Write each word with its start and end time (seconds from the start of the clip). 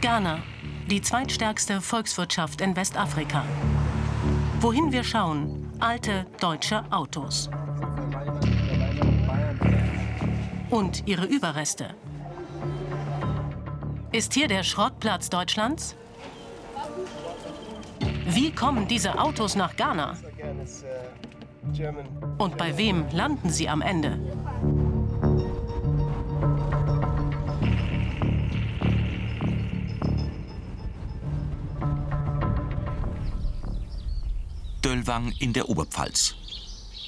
Ghana, 0.00 0.38
die 0.86 1.02
zweitstärkste 1.02 1.82
Volkswirtschaft 1.82 2.62
in 2.62 2.74
Westafrika. 2.74 3.44
Wohin 4.58 4.92
wir 4.92 5.04
schauen, 5.04 5.70
alte 5.78 6.24
deutsche 6.40 6.82
Autos. 6.90 7.50
Und 10.70 11.06
ihre 11.06 11.26
Überreste. 11.26 11.94
Ist 14.10 14.32
hier 14.32 14.48
der 14.48 14.62
Schrottplatz 14.62 15.28
Deutschlands? 15.28 15.94
Wie 18.24 18.52
kommen 18.52 18.88
diese 18.88 19.18
Autos 19.18 19.54
nach 19.54 19.76
Ghana? 19.76 20.14
Und 22.38 22.56
bei 22.56 22.78
wem 22.78 23.04
landen 23.12 23.50
sie 23.50 23.68
am 23.68 23.82
Ende? 23.82 24.18
Döllwang 35.10 35.32
in 35.40 35.52
der 35.52 35.68
Oberpfalz. 35.68 36.36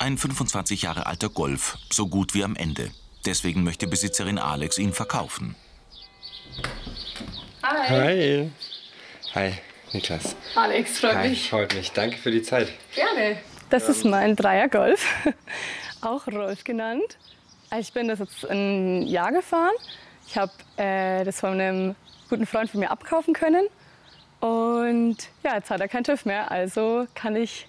Ein 0.00 0.18
25 0.18 0.82
Jahre 0.82 1.06
alter 1.06 1.28
Golf, 1.28 1.78
so 1.88 2.08
gut 2.08 2.34
wie 2.34 2.42
am 2.42 2.56
Ende. 2.56 2.90
Deswegen 3.26 3.62
möchte 3.62 3.86
Besitzerin 3.86 4.38
Alex 4.38 4.76
ihn 4.76 4.92
verkaufen. 4.92 5.54
Hi. 7.62 7.88
Hi. 7.88 8.50
Hi, 9.36 9.52
Niklas. 9.92 10.34
Alex, 10.56 10.98
freut 10.98 11.14
Hi, 11.14 11.28
mich. 11.28 11.48
freut 11.48 11.74
mich. 11.74 11.92
Danke 11.92 12.16
für 12.18 12.32
die 12.32 12.42
Zeit. 12.42 12.72
Gerne. 12.92 13.36
Das 13.70 13.88
ist 13.88 14.04
mein 14.04 14.34
Dreier 14.34 14.68
Golf, 14.68 15.06
auch 16.00 16.26
Rolf 16.26 16.64
genannt. 16.64 17.18
Ich 17.78 17.92
bin 17.92 18.08
das 18.08 18.18
jetzt 18.18 18.50
ein 18.50 19.06
Jahr 19.06 19.30
gefahren. 19.30 19.74
Ich 20.26 20.36
habe 20.36 20.50
äh, 20.76 21.22
das 21.22 21.38
von 21.38 21.52
einem 21.52 21.94
guten 22.28 22.46
Freund 22.46 22.68
von 22.68 22.80
mir 22.80 22.90
abkaufen 22.90 23.32
können. 23.32 23.68
Und 24.40 25.18
ja, 25.44 25.54
jetzt 25.54 25.70
hat 25.70 25.80
er 25.80 25.86
keinen 25.86 26.02
TÜV 26.02 26.24
mehr, 26.24 26.50
also 26.50 27.06
kann 27.14 27.36
ich 27.36 27.68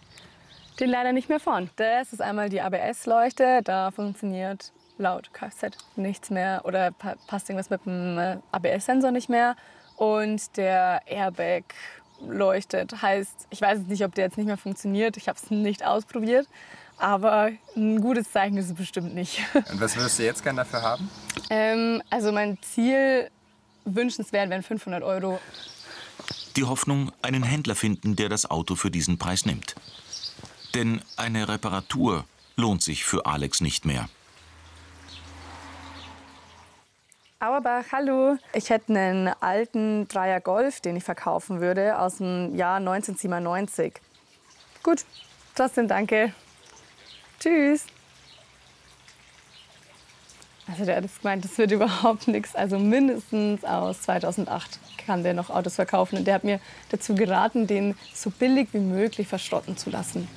den 0.79 0.89
leider 0.89 1.13
nicht 1.13 1.29
mehr 1.29 1.39
fahren. 1.39 1.69
Das 1.75 2.13
ist 2.13 2.21
einmal 2.21 2.49
die 2.49 2.61
ABS-Leuchte, 2.61 3.61
da 3.63 3.91
funktioniert 3.91 4.71
laut 4.97 5.33
Kfz 5.33 5.77
nichts 5.95 6.29
mehr 6.29 6.61
oder 6.65 6.91
pa 6.91 7.15
passt 7.27 7.49
irgendwas 7.49 7.69
mit 7.69 7.85
dem 7.85 8.17
äh, 8.17 8.37
ABS-Sensor 8.51 9.11
nicht 9.11 9.29
mehr. 9.29 9.55
Und 9.97 10.57
der 10.57 11.01
Airbag 11.05 11.63
leuchtet, 12.21 13.01
heißt, 13.01 13.47
ich 13.49 13.61
weiß 13.61 13.79
jetzt 13.79 13.89
nicht, 13.89 14.03
ob 14.03 14.15
der 14.15 14.25
jetzt 14.25 14.37
nicht 14.37 14.47
mehr 14.47 14.57
funktioniert. 14.57 15.17
Ich 15.17 15.27
habe 15.27 15.37
es 15.41 15.51
nicht 15.51 15.85
ausprobiert, 15.85 16.47
aber 16.97 17.49
ein 17.75 18.01
gutes 18.01 18.31
Zeichen 18.31 18.57
ist 18.57 18.67
es 18.67 18.73
bestimmt 18.73 19.13
nicht. 19.13 19.39
Und 19.53 19.81
was 19.81 19.95
würdest 19.95 20.19
du 20.19 20.23
jetzt 20.23 20.43
gerne 20.43 20.57
dafür 20.57 20.81
haben? 20.81 21.09
ähm, 21.49 22.01
also 22.09 22.31
mein 22.31 22.57
Ziel 22.61 23.29
wünschenswert 23.85 24.49
wären 24.49 24.63
500 24.63 25.03
Euro. 25.03 25.39
Die 26.55 26.63
Hoffnung, 26.63 27.11
einen 27.21 27.43
Händler 27.43 27.75
finden, 27.75 28.15
der 28.15 28.29
das 28.29 28.49
Auto 28.49 28.75
für 28.75 28.91
diesen 28.91 29.17
Preis 29.17 29.45
nimmt. 29.45 29.75
Denn 30.73 31.01
eine 31.17 31.47
Reparatur 31.47 32.25
lohnt 32.55 32.81
sich 32.81 33.03
für 33.03 33.25
Alex 33.25 33.61
nicht 33.61 33.85
mehr. 33.85 34.09
Auerbach, 37.39 37.83
hallo. 37.91 38.37
Ich 38.53 38.69
hätte 38.69 38.93
einen 38.93 39.27
alten 39.27 40.07
Dreier 40.07 40.39
Golf, 40.39 40.79
den 40.79 40.95
ich 40.95 41.03
verkaufen 41.03 41.59
würde, 41.59 41.99
aus 41.99 42.17
dem 42.17 42.55
Jahr 42.55 42.77
1997. 42.77 43.93
Gut, 44.81 45.03
trotzdem 45.53 45.87
danke. 45.87 46.33
Tschüss. 47.39 47.85
Also 50.67 50.85
der 50.85 50.95
hat 50.95 51.21
gemeint, 51.21 51.43
das 51.43 51.57
wird 51.57 51.71
überhaupt 51.73 52.27
nichts. 52.29 52.55
Also 52.55 52.79
mindestens 52.79 53.65
aus 53.65 54.01
2008 54.03 54.79
kann 55.05 55.23
der 55.23 55.33
noch 55.33 55.49
Autos 55.49 55.75
verkaufen. 55.75 56.17
Und 56.17 56.25
der 56.25 56.35
hat 56.35 56.45
mir 56.45 56.59
dazu 56.89 57.13
geraten, 57.13 57.67
den 57.67 57.95
so 58.13 58.29
billig 58.29 58.69
wie 58.71 58.79
möglich 58.79 59.27
verschrotten 59.27 59.75
zu 59.75 59.89
lassen. 59.89 60.29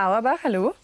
Auerbach, 0.00 0.38
hallo. 0.44 0.74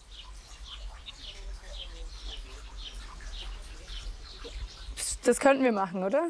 Das 5.25 5.41
könnten 5.41 5.65
wir 5.65 5.73
machen, 5.73 6.05
oder? 6.05 6.29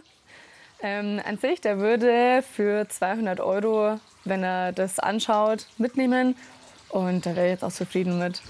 Ähm, 0.80 1.20
an 1.26 1.36
sich, 1.36 1.60
der 1.60 1.78
würde 1.78 2.44
für 2.48 2.88
200 2.88 3.40
Euro, 3.40 3.98
wenn 4.24 4.44
er 4.44 4.70
das 4.72 5.00
anschaut, 5.00 5.66
mitnehmen. 5.78 6.36
Und 6.88 7.26
da 7.26 7.34
wäre 7.34 7.46
ich 7.46 7.52
jetzt 7.54 7.64
auch 7.64 7.72
zufrieden 7.72 8.20
mit. 8.20 8.40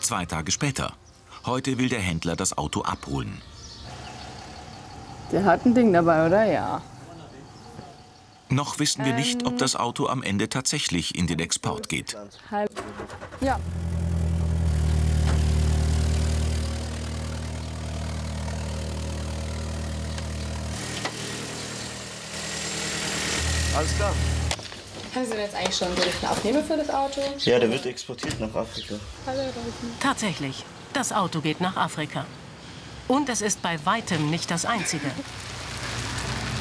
Zwei 0.00 0.26
Tage 0.26 0.50
später. 0.50 0.94
Heute 1.46 1.78
will 1.78 1.88
der 1.88 2.00
Händler 2.00 2.34
das 2.34 2.58
Auto 2.58 2.82
abholen. 2.82 3.40
Der 5.30 5.44
hat 5.44 5.64
ein 5.64 5.74
Ding 5.74 5.92
dabei, 5.92 6.26
oder? 6.26 6.44
Ja. 6.44 6.82
Noch 8.48 8.78
wissen 8.78 9.04
wir 9.04 9.14
nicht, 9.14 9.46
ob 9.46 9.58
das 9.58 9.74
Auto 9.74 10.06
am 10.06 10.22
Ende 10.22 10.48
tatsächlich 10.48 11.16
in 11.16 11.26
den 11.26 11.40
Export 11.40 11.88
geht. 11.88 12.16
Ja. 13.40 13.58
Alles 23.76 23.96
klar. 23.96 24.14
Haben 25.14 25.24
Sie 25.24 25.30
denn 25.30 25.40
jetzt 25.40 25.54
eigentlich 25.54 25.76
schon 25.76 25.88
einen 25.88 25.96
Bericht 25.96 26.24
Aufnehmer 26.24 26.62
für 26.62 26.76
das 26.76 26.90
Auto? 26.90 27.20
Ja, 27.38 27.58
der 27.58 27.70
wird 27.70 27.86
exportiert 27.86 28.38
nach 28.40 28.54
Afrika. 28.54 28.96
Tatsächlich, 30.00 30.64
das 30.92 31.12
Auto 31.12 31.40
geht 31.40 31.60
nach 31.60 31.76
Afrika. 31.76 32.26
Und 33.08 33.28
es 33.28 33.42
ist 33.42 33.62
bei 33.62 33.84
weitem 33.84 34.30
nicht 34.30 34.50
das 34.50 34.64
einzige. 34.64 35.10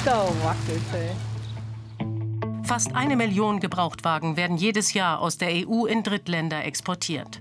Da 0.06 0.28
wackelt, 0.44 0.82
ey. 0.94 1.12
Fast 2.74 2.96
eine 2.96 3.16
Million 3.16 3.60
Gebrauchtwagen 3.60 4.36
werden 4.36 4.58
jedes 4.58 4.96
Jahr 4.96 5.20
aus 5.20 5.38
der 5.38 5.50
EU 5.52 5.86
in 5.86 6.02
Drittländer 6.02 6.66
exportiert. 6.66 7.40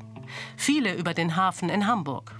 Viele 0.58 0.94
über 0.94 1.14
den 1.14 1.36
Hafen 1.36 1.70
in 1.70 1.86
Hamburg. 1.86 2.38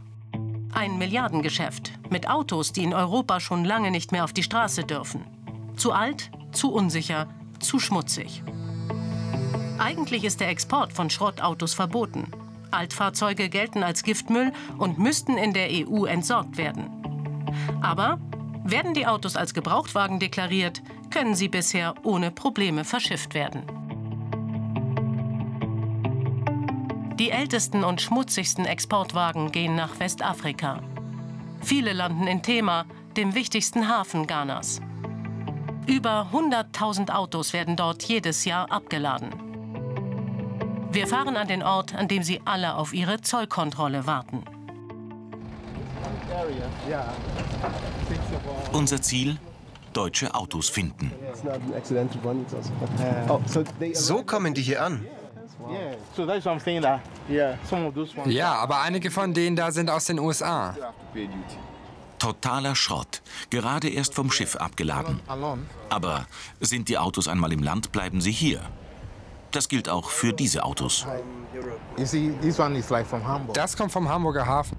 Ein 0.75 0.99
Milliardengeschäft 0.99 1.91
mit 2.11 2.29
Autos, 2.29 2.73
die 2.73 2.83
in 2.83 2.93
Europa 2.93 3.41
schon 3.41 3.65
lange 3.65 3.91
nicht 3.91 4.13
mehr 4.13 4.25
auf 4.25 4.35
die 4.35 4.43
Straße 4.43 4.85
dürfen. 4.85 5.25
Zu 5.75 5.93
alt, 5.93 6.31
zu 6.53 6.71
unsicher, 6.71 7.29
zu 7.61 7.79
schmutzig. 7.79 8.43
Eigentlich 9.79 10.25
ist 10.25 10.41
der 10.41 10.51
Export 10.51 10.93
von 10.93 11.09
Schrottautos 11.09 11.73
verboten. 11.73 12.31
Altfahrzeuge 12.73 13.49
gelten 13.49 13.83
als 13.83 14.03
Giftmüll 14.03 14.53
und 14.77 14.99
müssten 14.99 15.39
in 15.39 15.55
der 15.55 15.71
EU 15.71 16.05
entsorgt 16.05 16.59
werden. 16.59 16.91
Aber 17.81 18.21
werden 18.65 18.93
die 18.93 19.07
Autos 19.07 19.35
als 19.35 19.55
Gebrauchtwagen 19.55 20.21
deklariert, 20.21 20.83
können 21.13 21.35
sie 21.35 21.49
bisher 21.49 21.95
ohne 22.03 22.31
Probleme 22.31 22.85
verschifft 22.85 23.35
werden. 23.35 23.63
Die 27.19 27.31
ältesten 27.31 27.85
und 27.85 28.01
schmutzigsten 28.01 28.65
Exportwagen 28.65 29.53
gehen 29.53 29.77
nach 29.77 30.01
Westafrika. 30.01 30.81
Viele 31.61 31.93
landen 31.93 32.27
in 32.27 32.43
Tema, 32.43 32.87
dem 33.17 33.35
wichtigsten 33.35 33.89
Hafen 33.89 34.27
Ghanas. 34.27 34.81
Über 35.87 36.29
100.000 36.33 37.11
Autos 37.11 37.53
werden 37.53 37.77
dort 37.77 38.03
jedes 38.05 38.45
Jahr 38.45 38.73
abgeladen. 38.73 39.31
Wir 40.91 41.07
fahren 41.07 41.37
an 41.37 41.49
den 41.49 41.63
Ort, 41.63 41.95
an 41.95 42.09
dem 42.09 42.23
sie 42.23 42.41
alle 42.45 42.75
auf 42.75 42.93
ihre 42.93 43.21
Zollkontrolle 43.21 44.07
warten. 44.07 44.43
Unser 48.73 49.01
Ziel? 49.01 49.39
Deutsche 49.93 50.35
Autos 50.35 50.69
finden. 50.69 51.13
So 53.93 54.23
kommen 54.23 54.55
die 54.55 54.63
hier 54.63 54.83
an. 54.83 55.07
Ja, 58.27 58.55
aber 58.55 58.81
einige 58.81 59.11
von 59.11 59.33
denen 59.33 59.57
da 59.57 59.71
sind 59.71 59.91
aus 59.91 60.07
den 60.07 60.19
USA. 60.19 60.77
Totaler 62.19 62.75
Schrott. 62.77 63.23
Gerade 63.51 63.89
erst 63.89 64.15
vom 64.15 64.31
Schiff 64.31 64.57
abgeladen. 64.57 65.21
Aber 65.89 66.27
sind 66.61 66.89
die 66.89 66.99
Autos 66.99 67.29
einmal 67.29 67.53
im 67.53 67.63
Land, 67.63 67.93
bleiben 67.93 68.21
sie 68.21 68.33
hier. 68.33 68.61
Das 69.51 69.69
gilt 69.69 69.89
auch 69.89 70.09
für 70.09 70.33
diese 70.33 70.65
Autos. 70.65 71.07
Das 73.53 73.77
kommt 73.77 73.93
vom 73.93 74.09
Hamburger 74.09 74.47
Hafen. 74.47 74.77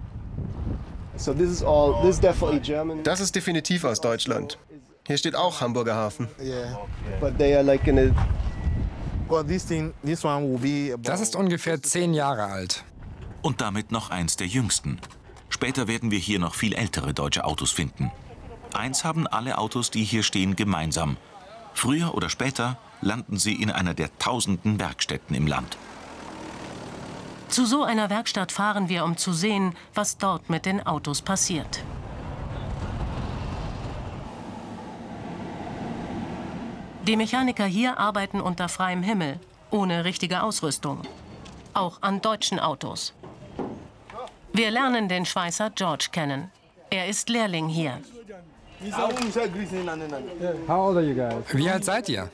Das 3.04 3.20
ist 3.20 3.36
definitiv 3.36 3.84
aus 3.84 4.02
Deutschland. 4.02 4.58
Hier 5.06 5.18
steht 5.18 5.36
auch 5.36 5.60
Hamburger 5.60 5.96
Hafen. 5.96 6.30
Das 11.02 11.22
ist 11.22 11.36
ungefähr 11.36 11.82
zehn 11.82 12.14
Jahre 12.14 12.44
alt. 12.46 12.84
Und 13.42 13.60
damit 13.60 13.92
noch 13.92 14.12
eins 14.12 14.38
der 14.38 14.48
jüngsten. 14.48 15.00
Später 15.50 15.88
werden 15.88 16.10
wir 16.10 16.20
hier 16.20 16.40
noch 16.40 16.56
viel 16.56 16.74
ältere 16.74 17.14
deutsche 17.14 17.44
Autos 17.44 17.72
finden. 17.72 18.12
Eins 18.74 19.04
haben 19.04 19.28
alle 19.28 19.58
Autos, 19.58 19.92
die 19.92 20.04
hier 20.04 20.24
stehen, 20.24 20.56
gemeinsam. 20.56 21.18
Früher 21.74 22.16
oder 22.16 22.30
später 22.30 22.78
landen 23.02 23.38
sie 23.38 23.62
in 23.62 23.70
einer 23.70 23.94
der 23.94 24.18
tausenden 24.20 24.80
Werkstätten 24.80 25.36
im 25.36 25.48
Land. 25.48 25.78
Zu 27.50 27.66
so 27.66 27.84
einer 27.84 28.10
Werkstatt 28.10 28.52
fahren 28.52 28.90
wir, 28.90 29.04
um 29.04 29.18
zu 29.18 29.34
sehen, 29.34 29.76
was 29.94 30.18
dort 30.18 30.50
mit 30.50 30.66
den 30.66 30.86
Autos 30.86 31.22
passiert. 31.22 31.84
Die 37.08 37.18
Mechaniker 37.18 37.66
hier 37.66 37.98
arbeiten 37.98 38.40
unter 38.40 38.70
freiem 38.70 39.04
Himmel, 39.04 39.38
ohne 39.72 40.06
richtige 40.06 40.42
Ausrüstung. 40.42 41.02
Auch 41.74 42.02
an 42.02 42.22
deutschen 42.22 42.60
Autos. 42.60 43.14
Wir 44.54 44.72
lernen 44.72 45.10
den 45.10 45.26
Schweißer 45.26 45.72
George 45.72 46.08
kennen. 46.12 46.50
Er 46.90 47.08
ist 47.08 47.28
Lehrling 47.28 47.68
hier. 47.68 48.00
Wie 51.52 51.70
alt 51.70 51.86
seid 51.86 52.08
ihr? 52.10 52.30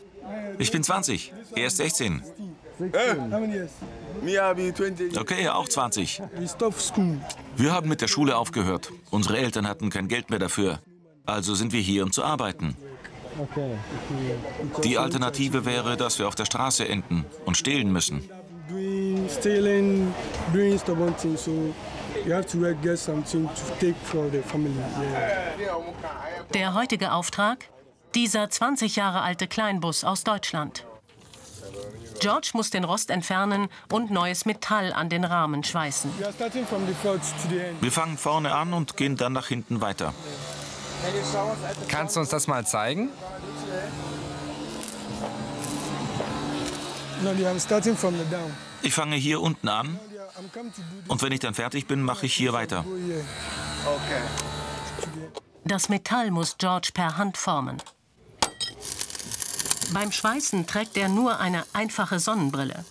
Ich 0.59 0.71
bin 0.71 0.83
20, 0.83 1.33
er 1.55 1.65
ist 1.67 1.77
16. 1.77 2.21
Okay, 5.17 5.49
auch 5.49 5.67
20. 5.67 6.21
Wir 7.55 7.71
haben 7.73 7.89
mit 7.89 8.01
der 8.01 8.07
Schule 8.07 8.37
aufgehört. 8.37 8.91
Unsere 9.09 9.37
Eltern 9.37 9.67
hatten 9.67 9.89
kein 9.89 10.07
Geld 10.07 10.29
mehr 10.29 10.39
dafür. 10.39 10.79
Also 11.25 11.55
sind 11.55 11.73
wir 11.73 11.81
hier, 11.81 12.03
um 12.03 12.11
zu 12.11 12.23
arbeiten. 12.23 12.75
Die 14.83 14.97
Alternative 14.97 15.65
wäre, 15.65 15.97
dass 15.97 16.19
wir 16.19 16.27
auf 16.27 16.35
der 16.35 16.45
Straße 16.45 16.87
enden 16.87 17.25
und 17.45 17.57
stehlen 17.57 17.91
müssen. 17.91 18.29
Der 26.53 26.73
heutige 26.73 27.11
Auftrag? 27.11 27.65
Dieser 28.15 28.49
20 28.49 28.95
Jahre 28.95 29.21
alte 29.21 29.47
Kleinbus 29.47 30.03
aus 30.03 30.23
Deutschland. 30.23 30.85
George 32.19 32.49
muss 32.53 32.69
den 32.69 32.83
Rost 32.83 33.11
entfernen 33.11 33.69
und 33.91 34.11
neues 34.11 34.45
Metall 34.45 34.91
an 34.91 35.09
den 35.09 35.23
Rahmen 35.23 35.63
schweißen. 35.63 36.11
Wir 37.79 37.91
fangen 37.91 38.17
vorne 38.17 38.53
an 38.53 38.73
und 38.73 38.97
gehen 38.97 39.15
dann 39.15 39.33
nach 39.33 39.47
hinten 39.47 39.81
weiter. 39.81 40.13
Kannst 41.87 42.15
du 42.15 42.19
uns 42.19 42.29
das 42.29 42.47
mal 42.47 42.65
zeigen? 42.65 43.09
Ich 48.81 48.93
fange 48.93 49.15
hier 49.15 49.41
unten 49.41 49.67
an 49.67 49.99
und 51.07 51.21
wenn 51.21 51.31
ich 51.31 51.39
dann 51.39 51.53
fertig 51.53 51.87
bin, 51.87 52.01
mache 52.01 52.25
ich 52.25 52.33
hier 52.33 52.53
weiter. 52.53 52.85
Das 55.65 55.89
Metall 55.89 56.31
muss 56.31 56.57
George 56.57 56.91
per 56.93 57.17
Hand 57.17 57.37
formen. 57.37 57.77
Beim 59.93 60.11
Schweißen 60.11 60.67
trägt 60.67 60.97
er 60.97 61.09
nur 61.09 61.39
eine 61.39 61.65
einfache 61.73 62.19
Sonnenbrille. 62.19 62.85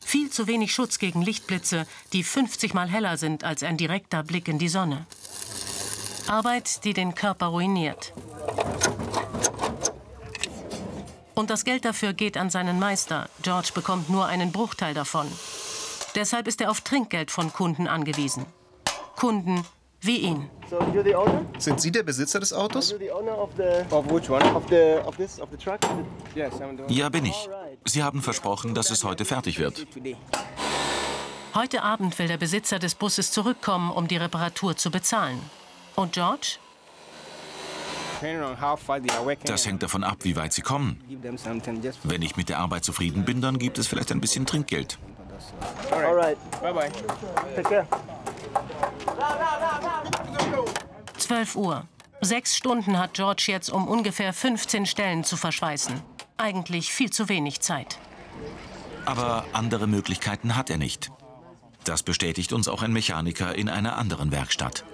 Viel 0.00 0.30
zu 0.30 0.46
wenig 0.46 0.72
Schutz 0.72 0.98
gegen 0.98 1.20
Lichtblitze, 1.22 1.86
die 2.12 2.22
50 2.22 2.72
mal 2.72 2.88
heller 2.88 3.16
sind 3.16 3.42
als 3.42 3.62
ein 3.64 3.76
direkter 3.76 4.22
Blick 4.22 4.46
in 4.46 4.58
die 4.58 4.68
Sonne. 4.68 5.06
Arbeit, 6.28 6.84
die 6.84 6.92
den 6.92 7.14
Körper 7.14 7.46
ruiniert. 7.46 8.12
Und 11.34 11.50
das 11.50 11.64
Geld 11.64 11.84
dafür 11.84 12.12
geht 12.12 12.36
an 12.36 12.50
seinen 12.50 12.78
Meister. 12.78 13.28
George 13.42 13.70
bekommt 13.74 14.08
nur 14.08 14.26
einen 14.26 14.52
Bruchteil 14.52 14.94
davon. 14.94 15.26
Deshalb 16.14 16.48
ist 16.48 16.60
er 16.60 16.70
auf 16.70 16.80
Trinkgeld 16.80 17.30
von 17.30 17.52
Kunden 17.52 17.86
angewiesen. 17.86 18.46
Kunden 19.16 19.64
wie 20.00 20.18
ihn. 20.18 20.50
So? 20.70 20.78
Sind 21.58 21.80
Sie 21.80 21.92
der 21.92 22.02
Besitzer 22.02 22.40
des 22.40 22.52
Autos? 22.52 22.94
Ja, 26.88 27.08
bin 27.08 27.26
ich. 27.26 27.48
Sie 27.84 28.02
haben 28.02 28.22
versprochen, 28.22 28.74
dass 28.74 28.90
es 28.90 29.04
heute 29.04 29.24
fertig 29.24 29.58
wird. 29.58 29.86
Heute 31.54 31.82
Abend 31.82 32.18
will 32.18 32.28
der 32.28 32.36
Besitzer 32.36 32.78
des 32.78 32.94
Busses 32.94 33.30
zurückkommen, 33.30 33.90
um 33.90 34.08
die 34.08 34.16
Reparatur 34.16 34.76
zu 34.76 34.90
bezahlen. 34.90 35.40
Und 35.96 36.12
George? 36.12 36.58
Das 39.44 39.66
hängt 39.66 39.82
davon 39.82 40.04
ab, 40.04 40.18
wie 40.22 40.36
weit 40.36 40.52
Sie 40.52 40.62
kommen. 40.62 41.00
Wenn 42.04 42.22
ich 42.22 42.36
mit 42.36 42.48
der 42.48 42.58
Arbeit 42.58 42.84
zufrieden 42.84 43.24
bin, 43.24 43.40
dann 43.40 43.58
gibt 43.58 43.78
es 43.78 43.86
vielleicht 43.86 44.12
ein 44.12 44.20
bisschen 44.20 44.46
Trinkgeld. 44.46 44.98
All 45.90 46.14
right. 46.14 46.38
Bye 46.62 46.72
bye. 46.72 46.90
Take 47.54 47.68
care. 47.68 47.86
12 51.18 51.56
Uhr. 51.56 51.84
Sechs 52.20 52.56
Stunden 52.56 52.98
hat 52.98 53.14
George 53.14 53.44
jetzt, 53.48 53.68
um 53.70 53.86
ungefähr 53.86 54.32
15 54.32 54.86
Stellen 54.86 55.24
zu 55.24 55.36
verschweißen. 55.36 56.00
Eigentlich 56.38 56.92
viel 56.92 57.10
zu 57.10 57.28
wenig 57.28 57.60
Zeit. 57.60 57.98
Aber 59.04 59.44
andere 59.52 59.86
Möglichkeiten 59.86 60.56
hat 60.56 60.70
er 60.70 60.78
nicht. 60.78 61.10
Das 61.84 62.02
bestätigt 62.02 62.52
uns 62.52 62.68
auch 62.68 62.82
ein 62.82 62.92
Mechaniker 62.92 63.54
in 63.54 63.68
einer 63.68 63.96
anderen 63.96 64.32
Werkstatt. 64.32 64.84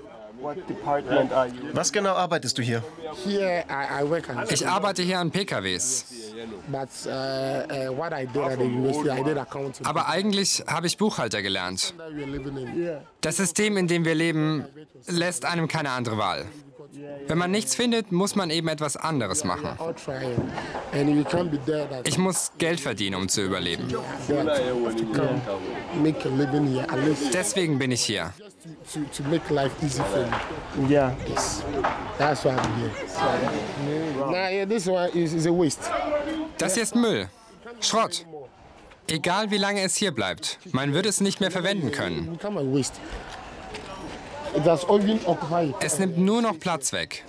What 0.42 0.66
department 0.66 1.32
are 1.32 1.46
you? 1.46 1.72
Was 1.72 1.92
genau 1.92 2.14
arbeitest 2.14 2.58
du 2.58 2.62
hier? 2.62 2.82
Here, 3.24 3.64
I, 3.70 4.02
I 4.02 4.10
work 4.10 4.28
on 4.28 4.44
Ich 4.50 4.66
arbeite 4.66 5.02
hier 5.02 5.20
an 5.20 5.30
PKWs. 5.30 6.04
but 6.68 6.88
uh, 7.06 7.10
uh. 7.10 8.02
Aber 9.84 10.08
eigentlich 10.08 10.64
habe 10.66 10.86
ich 10.88 10.96
Buchhalter 10.96 11.42
gelernt. 11.42 11.94
Das 13.20 13.36
System, 13.36 13.76
in 13.76 13.86
dem 13.86 14.04
wir 14.04 14.16
leben, 14.16 14.64
lässt 15.06 15.44
einem 15.44 15.68
keine 15.68 15.90
andere 15.90 16.18
Wahl. 16.18 16.46
Wenn 17.26 17.38
man 17.38 17.50
nichts 17.50 17.74
findet, 17.74 18.12
muss 18.12 18.34
man 18.34 18.50
eben 18.50 18.68
etwas 18.68 18.96
anderes 18.96 19.44
machen. 19.44 19.68
Ich 22.04 22.18
muss 22.18 22.52
Geld 22.58 22.80
verdienen, 22.80 23.16
um 23.16 23.28
zu 23.28 23.42
überleben. 23.42 23.88
Deswegen 27.32 27.78
bin 27.78 27.92
ich 27.92 28.02
hier. 28.02 28.32
Yeah. 30.88 31.16
Das 36.58 36.74
hier 36.74 36.82
ist 36.82 36.94
Müll. 36.94 37.28
Schrott. 37.80 38.26
Egal 39.08 39.50
wie 39.50 39.58
lange 39.58 39.80
es 39.82 39.96
hier 39.96 40.12
bleibt, 40.12 40.58
man 40.72 40.94
wird 40.94 41.06
es 41.06 41.20
nicht 41.20 41.40
mehr 41.40 41.50
verwenden 41.50 41.90
können. 41.90 42.38
Es 45.80 45.98
nimmt 45.98 46.18
nur 46.18 46.42
noch 46.42 46.58
Platz 46.58 46.92
weg. 46.92 47.24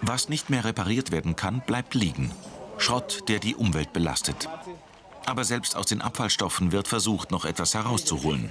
Was 0.00 0.28
nicht 0.28 0.50
mehr 0.50 0.64
repariert 0.64 1.12
werden 1.12 1.36
kann, 1.36 1.62
bleibt 1.66 1.94
liegen. 1.94 2.32
Schrott, 2.78 3.28
der 3.28 3.38
die 3.38 3.54
Umwelt 3.54 3.92
belastet. 3.92 4.48
Aber 5.26 5.44
selbst 5.44 5.76
aus 5.76 5.86
den 5.86 6.02
Abfallstoffen 6.02 6.72
wird 6.72 6.88
versucht, 6.88 7.30
noch 7.30 7.44
etwas 7.44 7.74
herauszuholen. 7.74 8.50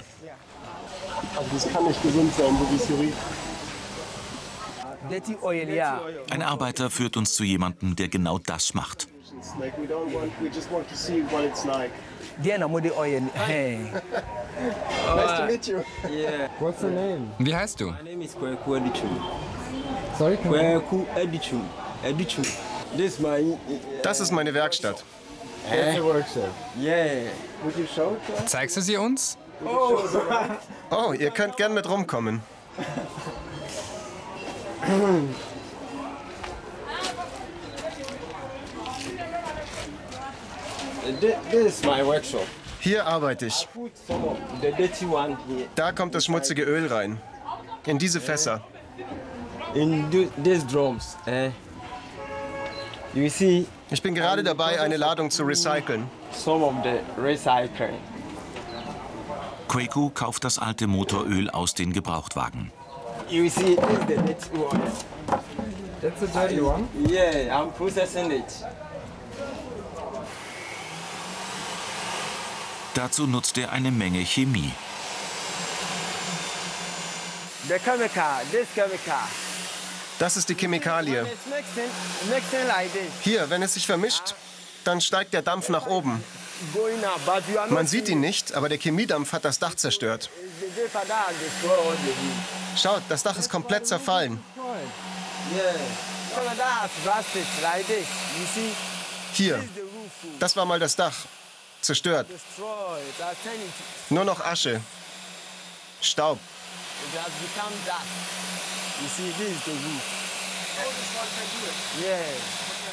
Also 1.36 1.50
das 1.52 1.68
kann 1.72 1.84
nicht 1.84 2.02
gesund 2.02 2.32
sein, 2.34 2.56
so 2.58 2.70
wie 2.70 2.76
es 2.76 2.86
hier 2.86 2.98
riecht. 2.98 3.16
Ein 6.30 6.42
Arbeiter 6.42 6.90
führt 6.90 7.16
uns 7.16 7.34
zu 7.34 7.44
jemandem, 7.44 7.96
der 7.96 8.08
genau 8.08 8.38
das 8.38 8.72
macht. 8.72 9.08
Like 9.58 9.76
we 9.76 9.86
don't 9.86 10.12
want 10.14 10.30
we 10.40 10.48
just 10.48 10.70
want 10.70 10.88
to 10.88 10.94
see 10.94 11.22
what 11.30 11.44
it's 11.44 11.64
like. 11.64 11.90
There 12.40 12.58
na 12.58 12.66
the 12.80 12.92
oil. 12.96 13.20
Hey. 13.34 13.90
Nice 15.16 15.38
to 15.38 15.46
meet 15.46 15.68
you. 15.68 15.78
What's 16.58 16.80
the 16.80 16.90
name? 16.90 17.30
Wie 17.38 17.54
heißt 17.54 17.78
du? 17.80 17.90
My 17.90 18.02
name 18.02 18.22
is 18.22 18.34
Kweku 18.34 18.76
Edichum. 18.76 19.10
Sorry? 20.18 20.36
Kweku 20.36 21.06
Edichum. 21.16 21.64
Edichum. 22.04 22.44
This 22.96 23.18
my 23.20 23.58
Das 24.02 24.20
ist 24.20 24.32
meine 24.32 24.52
Werkstatt. 24.54 25.02
It's 25.70 25.98
a 25.98 26.02
workshop. 26.02 26.50
yeah. 26.78 27.30
Would 27.64 27.76
you 27.76 27.86
show 27.86 28.14
it 28.14 28.26
to 28.26 28.32
us? 28.42 28.50
Zeigst 28.50 28.76
du 28.76 28.80
sie 28.80 28.96
uns? 28.96 29.36
Oh, 30.90 31.12
ihr 31.12 31.30
könnt 31.30 31.56
gern 31.56 31.72
mit 31.74 31.88
rumkommen. 31.88 32.42
This, 34.82 34.88
this 37.82 37.98
is 37.98 38.22
my 38.32 38.48
workshop. 39.46 40.91
Hier 42.80 43.06
arbeite 43.06 43.46
ich. 43.46 43.68
The. 44.60 45.68
Da 45.74 45.92
kommt 45.92 46.14
das 46.14 46.24
schmutzige 46.26 46.62
Öl 46.62 46.86
rein. 46.92 47.18
In 47.86 47.98
diese 47.98 48.20
Fässer. 48.20 48.60
In 49.74 50.10
th- 50.10 50.28
these 50.42 50.66
drums. 50.66 51.16
Eh. 51.26 51.50
You 53.14 53.28
see 53.28 53.66
Ich 53.90 54.02
bin 54.02 54.14
gerade 54.14 54.42
dabei, 54.42 54.80
eine 54.80 54.96
Ladung 54.96 55.30
zu 55.30 55.42
recyceln. 55.44 56.06
some 56.32 56.64
of 56.64 56.74
the 56.82 57.00
recycling. 57.20 57.98
Quaku 59.68 60.10
kauft 60.10 60.44
das 60.44 60.58
alte 60.58 60.86
Motoröl 60.86 61.48
aus 61.50 61.74
den 61.74 61.92
Gebrauchtwagen. 61.92 62.70
You 63.30 63.48
see 63.48 63.76
this 63.76 63.98
is 63.98 64.06
the 64.08 64.16
dirty 64.16 64.58
one. 64.58 64.80
That's 66.00 66.22
a 66.22 66.26
dirty 66.26 66.60
one. 66.60 66.88
Yeah, 67.08 67.54
I'm 67.58 67.70
processing 67.72 68.30
it. 68.30 68.44
Dazu 72.94 73.26
nutzt 73.26 73.56
er 73.56 73.72
eine 73.72 73.90
Menge 73.90 74.24
Chemie. 74.24 74.72
Das 80.18 80.36
ist 80.36 80.48
die 80.48 80.54
Chemikalie. 80.54 81.26
Hier, 83.22 83.48
wenn 83.50 83.62
es 83.62 83.74
sich 83.74 83.86
vermischt, 83.86 84.34
dann 84.84 85.00
steigt 85.00 85.32
der 85.32 85.42
Dampf 85.42 85.68
nach 85.68 85.86
oben. 85.86 86.22
Man 87.70 87.86
sieht 87.86 88.08
ihn 88.08 88.20
nicht, 88.20 88.54
aber 88.54 88.68
der 88.68 88.78
Chemiedampf 88.78 89.32
hat 89.32 89.44
das 89.44 89.58
Dach 89.58 89.74
zerstört. 89.74 90.30
Schaut, 92.76 93.02
das 93.08 93.22
Dach 93.22 93.38
ist 93.38 93.50
komplett 93.50 93.86
zerfallen. 93.86 94.42
Hier, 99.32 99.64
das 100.38 100.56
war 100.56 100.66
mal 100.66 100.78
das 100.78 100.94
Dach. 100.94 101.14
Zerstört. 101.82 102.28
Nur 104.08 104.24
noch 104.24 104.40
Asche. 104.40 104.80
Staub. 106.00 106.38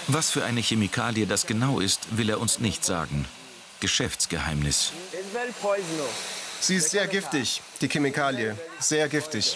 Was 0.08 0.32
für 0.32 0.44
eine 0.44 0.62
Chemikalie 0.62 1.28
das 1.28 1.46
genau 1.46 1.80
ist, 1.80 2.18
will 2.18 2.30
er 2.30 2.40
uns 2.40 2.60
nicht 2.60 2.84
sagen. 2.84 3.26
Geschäftsgeheimnis. 3.80 4.92
Sie 6.60 6.76
ist 6.76 6.90
sehr 6.90 7.08
giftig, 7.08 7.62
die 7.80 7.88
Chemikalie. 7.88 8.58
Sehr 8.80 9.08
giftig. 9.08 9.56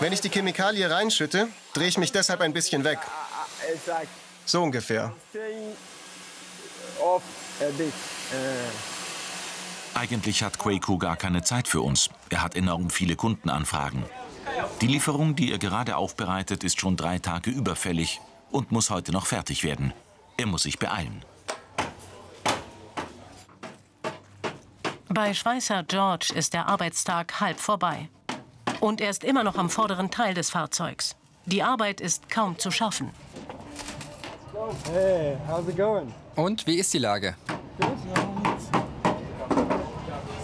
Wenn 0.00 0.12
ich 0.12 0.20
die 0.20 0.30
Chemikalie 0.30 0.88
reinschütte, 0.90 1.48
drehe 1.74 1.88
ich 1.88 1.98
mich 1.98 2.12
deshalb 2.12 2.40
ein 2.40 2.52
bisschen 2.52 2.84
weg. 2.84 2.98
So 4.46 4.62
ungefähr. 4.62 5.12
Eigentlich 9.94 10.42
hat 10.42 10.58
Quaku 10.58 10.98
gar 10.98 11.16
keine 11.16 11.42
Zeit 11.42 11.68
für 11.68 11.82
uns. 11.82 12.10
Er 12.30 12.42
hat 12.42 12.54
enorm 12.54 12.90
viele 12.90 13.16
Kundenanfragen. 13.16 14.04
Die 14.80 14.86
Lieferung, 14.86 15.36
die 15.36 15.52
er 15.52 15.58
gerade 15.58 15.96
aufbereitet, 15.96 16.64
ist 16.64 16.80
schon 16.80 16.96
drei 16.96 17.18
Tage 17.18 17.50
überfällig 17.50 18.20
und 18.50 18.72
muss 18.72 18.90
heute 18.90 19.12
noch 19.12 19.26
fertig 19.26 19.64
werden. 19.64 19.92
Er 20.36 20.46
muss 20.46 20.62
sich 20.62 20.78
beeilen. 20.78 21.24
Bei 25.08 25.34
Schweißer 25.34 25.82
George 25.82 26.32
ist 26.34 26.54
der 26.54 26.68
Arbeitstag 26.68 27.40
halb 27.40 27.58
vorbei. 27.58 28.08
Und 28.78 29.00
er 29.00 29.10
ist 29.10 29.24
immer 29.24 29.44
noch 29.44 29.56
am 29.56 29.68
vorderen 29.68 30.10
Teil 30.10 30.34
des 30.34 30.50
Fahrzeugs. 30.50 31.16
Die 31.46 31.62
Arbeit 31.62 32.00
ist 32.00 32.30
kaum 32.30 32.58
zu 32.58 32.70
schaffen. 32.70 33.10
Hey, 34.92 35.36
how's 35.48 35.68
it 35.68 35.76
going? 35.76 36.12
Und 36.36 36.66
wie 36.66 36.76
ist 36.76 36.92
die 36.92 36.98
Lage? 36.98 37.34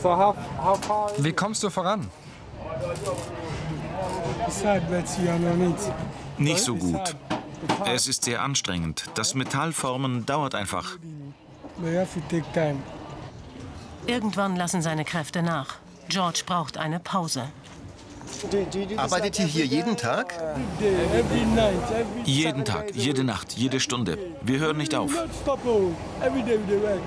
So 0.02 0.10
how 0.10 0.34
how 0.58 0.78
far? 0.84 1.10
Wie 1.18 1.32
kommst 1.32 1.62
du 1.62 1.70
voran? 1.70 2.08
Nicht 6.38 6.58
so 6.60 6.74
gut. 6.76 7.16
Es 7.86 8.06
ist 8.06 8.24
sehr 8.24 8.42
anstrengend. 8.42 9.04
Das 9.14 9.34
Metallformen 9.34 10.26
dauert 10.26 10.54
einfach. 10.54 10.98
Irgendwann 14.06 14.56
lassen 14.56 14.82
seine 14.82 15.04
Kräfte 15.04 15.42
nach. 15.42 15.76
George 16.08 16.42
braucht 16.46 16.78
eine 16.78 17.00
Pause. 17.00 17.48
Arbeitet 18.96 19.38
ihr 19.38 19.46
hier 19.46 19.66
jeden 19.66 19.96
Tag? 19.96 20.34
Jeden 22.24 22.64
Tag, 22.64 22.94
jede 22.94 23.24
Nacht, 23.24 23.52
jede 23.52 23.80
Stunde. 23.80 24.18
Wir 24.42 24.58
hören 24.58 24.76
nicht 24.76 24.94
auf. 24.94 25.12
not 25.12 25.28
stop. 25.42 25.60
Every 26.22 26.42
day 26.42 26.58
we 26.58 26.66
dey 26.66 26.82
work. 26.82 27.00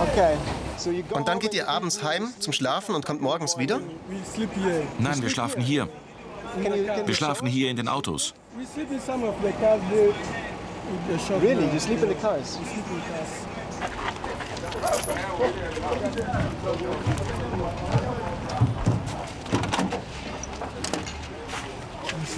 Okay. 0.00 0.36
So 0.76 0.90
you 0.90 1.02
go. 1.02 1.16
Und 1.16 1.26
dann 1.28 1.38
geht 1.38 1.54
ihr 1.54 1.68
abends 1.68 2.02
heim 2.02 2.32
zum 2.38 2.52
Schlafen 2.52 2.94
und 2.94 3.04
kommt 3.04 3.20
morgens 3.20 3.58
wieder? 3.58 3.80
We 3.80 4.16
sleep 4.32 4.50
here. 4.54 4.82
Nein, 4.98 5.20
wir 5.22 5.30
schlafen 5.30 5.62
hier. 5.62 5.88
Wir 7.04 7.14
schlafen 7.14 7.46
hier 7.46 7.70
in 7.70 7.76
den 7.76 7.88
Autos. 7.88 8.34
We 8.56 8.64
sleep 8.66 8.90
in 8.90 9.00
some 9.00 9.26
of 9.26 9.34
the 9.42 9.52
cars 9.60 9.80
there. 9.90 10.12
in 10.88 11.12
the 11.12 11.18
shop 11.18 11.42
really? 11.42 11.70
You 11.72 11.78
sleep 11.78 12.02
in 12.02 12.08
the 12.08 12.14
cars? 12.14 12.58
We 12.58 12.64
sleep 12.64 12.86
in 12.90 13.00
cars. 13.02 13.44
You 22.18 22.24
see 22.24 22.37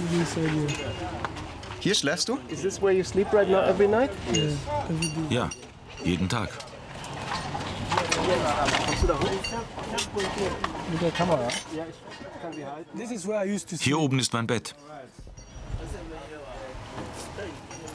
Hier 1.79 1.95
schläfst 1.95 2.29
du? 2.29 2.37
Is 2.49 2.61
this 2.61 2.81
where 2.81 2.93
you 2.93 3.03
sleep 3.03 3.31
right 3.33 3.49
now 3.49 3.61
every 3.61 3.87
night? 3.87 4.11
Day. 4.33 4.55
Ja, 5.29 5.49
jeden 6.03 6.27
Tag. 6.29 6.49
Mit 10.91 11.01
der 11.01 11.11
Kamera. 11.11 11.47
This 12.95 13.11
is 13.11 13.27
where 13.27 13.45
I 13.45 13.53
used 13.53 13.69
to 13.69 13.75
sleep. 13.75 13.81
Hier 13.81 13.99
oben 13.99 14.19
ist 14.19 14.33
mein 14.33 14.47
Bett. 14.47 14.75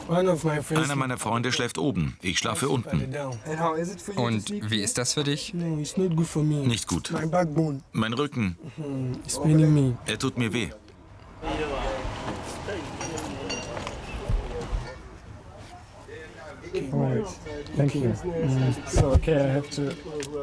Einer 0.09 0.95
meiner 0.95 1.17
Freunde 1.17 1.51
schläft 1.51 1.77
oben. 1.77 2.17
Ich 2.21 2.39
schlafe 2.39 2.69
unten. 2.69 3.13
Und 4.15 4.71
wie 4.71 4.81
ist 4.81 4.97
das 4.97 5.13
für 5.13 5.23
dich? 5.23 5.53
Nicht 5.53 6.87
gut. 6.87 7.11
Mein 7.91 8.13
Rücken, 8.13 8.57
me. 9.45 9.97
er 10.05 10.19
tut 10.19 10.37
mir 10.37 10.53
weh. 10.53 10.69
Alright. 16.93 17.27
Thank 17.75 17.95
you. 17.95 18.09
Mm, 18.09 18.89
So 18.89 19.07
okay, 19.13 19.35
I 19.35 19.47
have 19.53 19.69
to 19.71 19.91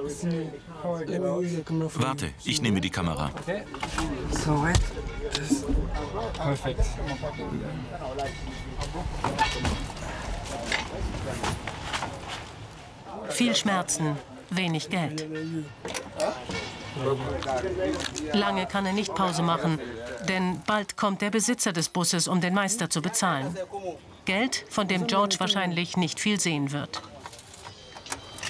see 0.09 0.51
how 0.83 0.95
I 0.97 1.05
get 1.05 1.23
out. 1.23 1.43
use 1.43 1.57
the 1.57 1.63
camera 1.63 1.89
for 1.89 2.01
you. 2.01 2.07
Warte, 2.07 2.27
ich 2.45 2.61
nehme 2.63 2.81
die 2.81 2.91
Kamera. 2.91 3.31
So 4.31 4.63
wait. 4.63 4.79
Perfect. 6.39 6.81
Viel 13.31 13.55
Schmerzen, 13.57 14.17
wenig 14.51 14.89
Geld. 14.91 15.27
Lange 18.33 18.67
kann 18.67 18.87
er 18.87 18.93
nicht 18.93 19.15
Pause 19.15 19.43
machen, 19.43 19.79
denn 20.29 20.61
bald 20.67 20.97
kommt 20.97 21.23
der 21.23 21.31
Besitzer 21.31 21.73
des 21.73 21.89
Busses, 21.89 22.29
um 22.29 22.41
den 22.41 22.55
Meister 22.55 22.89
zu 22.91 23.03
bezahlen. 23.03 23.57
Geld, 24.25 24.65
von 24.71 24.89
dem 24.89 25.07
George 25.07 25.37
wahrscheinlich 25.39 25.97
nicht 25.97 26.21
viel 26.21 26.41
sehen 26.41 26.73
wird. 26.73 27.03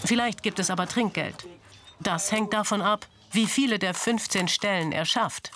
Vielleicht 0.05 0.43
gibt 0.43 0.59
es 0.59 0.71
aber 0.71 0.87
Trinkgeld. 0.87 1.47
Das 2.01 2.31
hängt 2.33 2.53
davon 2.53 2.83
ab, 2.83 3.07
wie 3.33 3.47
viele 3.47 3.79
der 3.79 3.95
15 3.95 4.49
Stellen 4.49 4.93
er 4.93 5.05
schafft. 5.05 5.51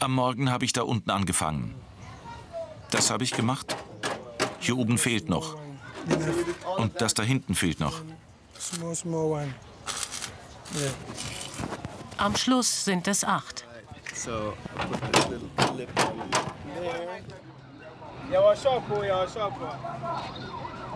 Am 0.00 0.14
Morgen 0.14 0.50
habe 0.50 0.64
ich 0.64 0.72
da 0.72 0.82
unten 0.82 1.10
angefangen. 1.10 1.74
Das 2.90 3.10
habe 3.10 3.24
ich 3.24 3.32
gemacht. 3.32 3.76
Hier 4.60 4.76
oben 4.76 4.98
fehlt 4.98 5.28
noch. 5.28 5.56
Und 6.76 7.00
das 7.00 7.14
da 7.14 7.22
hinten 7.22 7.54
fehlt 7.54 7.80
noch. 7.80 8.00
Am 12.16 12.36
Schluss 12.36 12.84
sind 12.84 13.08
es 13.08 13.24
acht. 13.24 13.57
So 14.18 14.52
I 14.76 14.84
put 14.86 15.12
this 15.12 15.28
little 15.28 15.48
clip 15.56 15.88
on 16.04 16.18
there. 16.28 17.38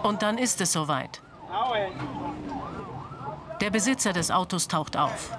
Und 0.02 0.22
dann 0.22 0.38
ist 0.38 0.60
es 0.60 0.72
soweit. 0.72 1.22
Der 3.60 3.70
Besitzer 3.70 4.12
des 4.12 4.30
Autos 4.30 4.66
taucht 4.66 4.96
auf. 4.96 5.30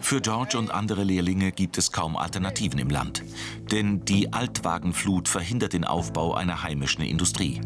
Für 0.00 0.20
George 0.20 0.58
und 0.58 0.72
andere 0.72 1.04
Lehrlinge 1.04 1.52
gibt 1.52 1.78
es 1.78 1.92
kaum 1.92 2.16
Alternativen 2.16 2.80
im 2.80 2.90
Land. 2.90 3.22
Denn 3.70 4.04
die 4.04 4.32
Altwagenflut 4.32 5.28
verhindert 5.28 5.72
den 5.72 5.84
Aufbau 5.84 6.34
einer 6.34 6.64
heimischen 6.64 7.04
Industrie. 7.04 7.60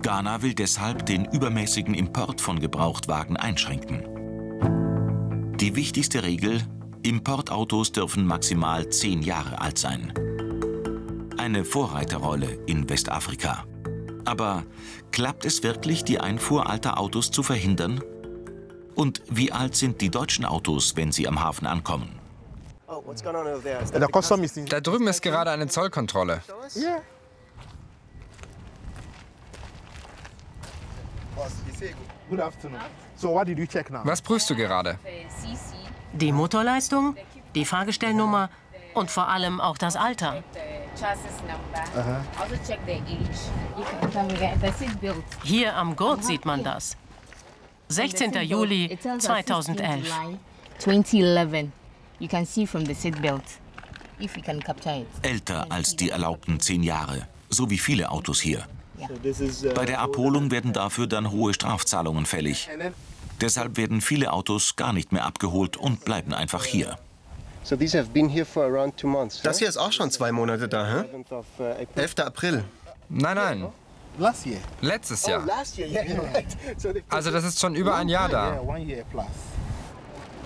Ghana 0.00 0.40
will 0.42 0.54
deshalb 0.54 1.04
den 1.04 1.26
übermäßigen 1.26 1.94
Import 1.94 2.40
von 2.40 2.58
Gebrauchtwagen 2.58 3.36
einschränken. 3.36 4.04
Die 5.58 5.74
wichtigste 5.74 6.22
Regel, 6.22 6.62
Importautos 7.06 7.92
dürfen 7.92 8.26
maximal 8.26 8.88
zehn 8.88 9.22
Jahre 9.22 9.60
alt 9.60 9.78
sein. 9.78 10.12
Eine 11.38 11.64
Vorreiterrolle 11.64 12.58
in 12.66 12.88
Westafrika. 12.88 13.64
Aber 14.24 14.64
klappt 15.12 15.44
es 15.44 15.62
wirklich, 15.62 16.02
die 16.02 16.18
Einfuhr 16.18 16.68
alter 16.68 16.98
Autos 16.98 17.30
zu 17.30 17.44
verhindern? 17.44 18.02
Und 18.96 19.22
wie 19.28 19.52
alt 19.52 19.76
sind 19.76 20.00
die 20.00 20.10
deutschen 20.10 20.44
Autos, 20.44 20.96
wenn 20.96 21.12
sie 21.12 21.28
am 21.28 21.40
Hafen 21.40 21.68
ankommen? 21.68 22.18
Da 24.68 24.80
drüben 24.80 25.06
ist 25.06 25.22
gerade 25.22 25.50
eine 25.52 25.68
Zollkontrolle. 25.68 26.42
Was 34.02 34.22
prüfst 34.22 34.50
du 34.50 34.56
gerade? 34.56 34.98
Die 36.16 36.32
Motorleistung, 36.32 37.16
die 37.54 37.64
Fahrgestellnummer 37.64 38.48
und 38.94 39.10
vor 39.10 39.28
allem 39.28 39.60
auch 39.60 39.76
das 39.76 39.96
Alter. 39.96 40.32
Also. 40.32 40.42
Hier 45.44 45.76
am 45.76 45.96
Gurt 45.96 46.24
sieht 46.24 46.46
man 46.46 46.64
das. 46.64 46.96
16. 47.88 48.32
Juli 48.42 48.86
It 48.86 49.02
tells 49.02 49.28
us 49.28 49.66
16 49.66 49.76
2011. 49.76 50.06
July 50.06 50.38
2011. 50.78 51.72
You 52.18 52.28
can 52.28 52.46
see 52.46 52.66
from 52.66 52.86
the 52.86 52.94
seat 52.94 53.20
belt 53.20 53.42
if 54.18 54.36
you 54.36 54.42
can 54.42 54.62
capture 54.62 55.00
it. 55.00 55.06
Älter 55.22 55.66
als 55.68 55.94
die 55.96 56.10
erlaubten 56.10 56.58
zehn 56.60 56.82
Jahre. 56.82 57.28
So 57.50 57.68
wie 57.70 57.78
viele 57.78 58.10
Autos 58.10 58.40
hier. 58.40 58.66
uh, 58.98 59.06
Bei 59.74 59.84
der 59.84 60.00
Abholung 60.00 60.50
werden 60.50 60.72
dafür 60.72 61.06
dann 61.06 61.30
hohe 61.30 61.52
Strafzahlungen 61.52 62.24
fällig. 62.26 62.68
Deshalb 63.40 63.76
werden 63.76 64.00
viele 64.00 64.32
Autos 64.32 64.76
gar 64.76 64.92
nicht 64.92 65.12
mehr 65.12 65.24
abgeholt 65.24 65.76
und 65.76 66.04
bleiben 66.04 66.32
einfach 66.32 66.64
hier. 66.64 66.98
Das 67.68 67.80
hier 69.58 69.68
ist 69.68 69.76
auch 69.76 69.92
schon 69.92 70.10
zwei 70.10 70.32
Monate 70.32 70.68
da, 70.68 70.86
hä? 70.86 71.04
11. 71.96 72.18
April. 72.20 72.64
Nein, 73.08 73.36
nein. 73.36 73.66
Letztes 74.80 75.24
Oh, 75.26 75.30
Jahr. 75.30 75.44
Also 77.08 77.30
das 77.30 77.44
ist 77.44 77.60
schon 77.60 77.74
über 77.74 77.96
ein 77.96 78.08
Jahr 78.08 78.28
da. 78.28 78.60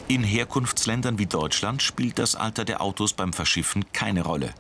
In 0.08 0.24
Herkunftsländern 0.24 1.18
wie 1.18 1.26
Deutschland 1.26 1.82
spielt 1.82 2.18
das 2.18 2.34
Alter 2.34 2.64
der 2.64 2.80
Autos 2.80 3.12
beim 3.12 3.32
Verschiffen 3.32 3.84
keine 3.92 4.22
Rolle. 4.24 4.52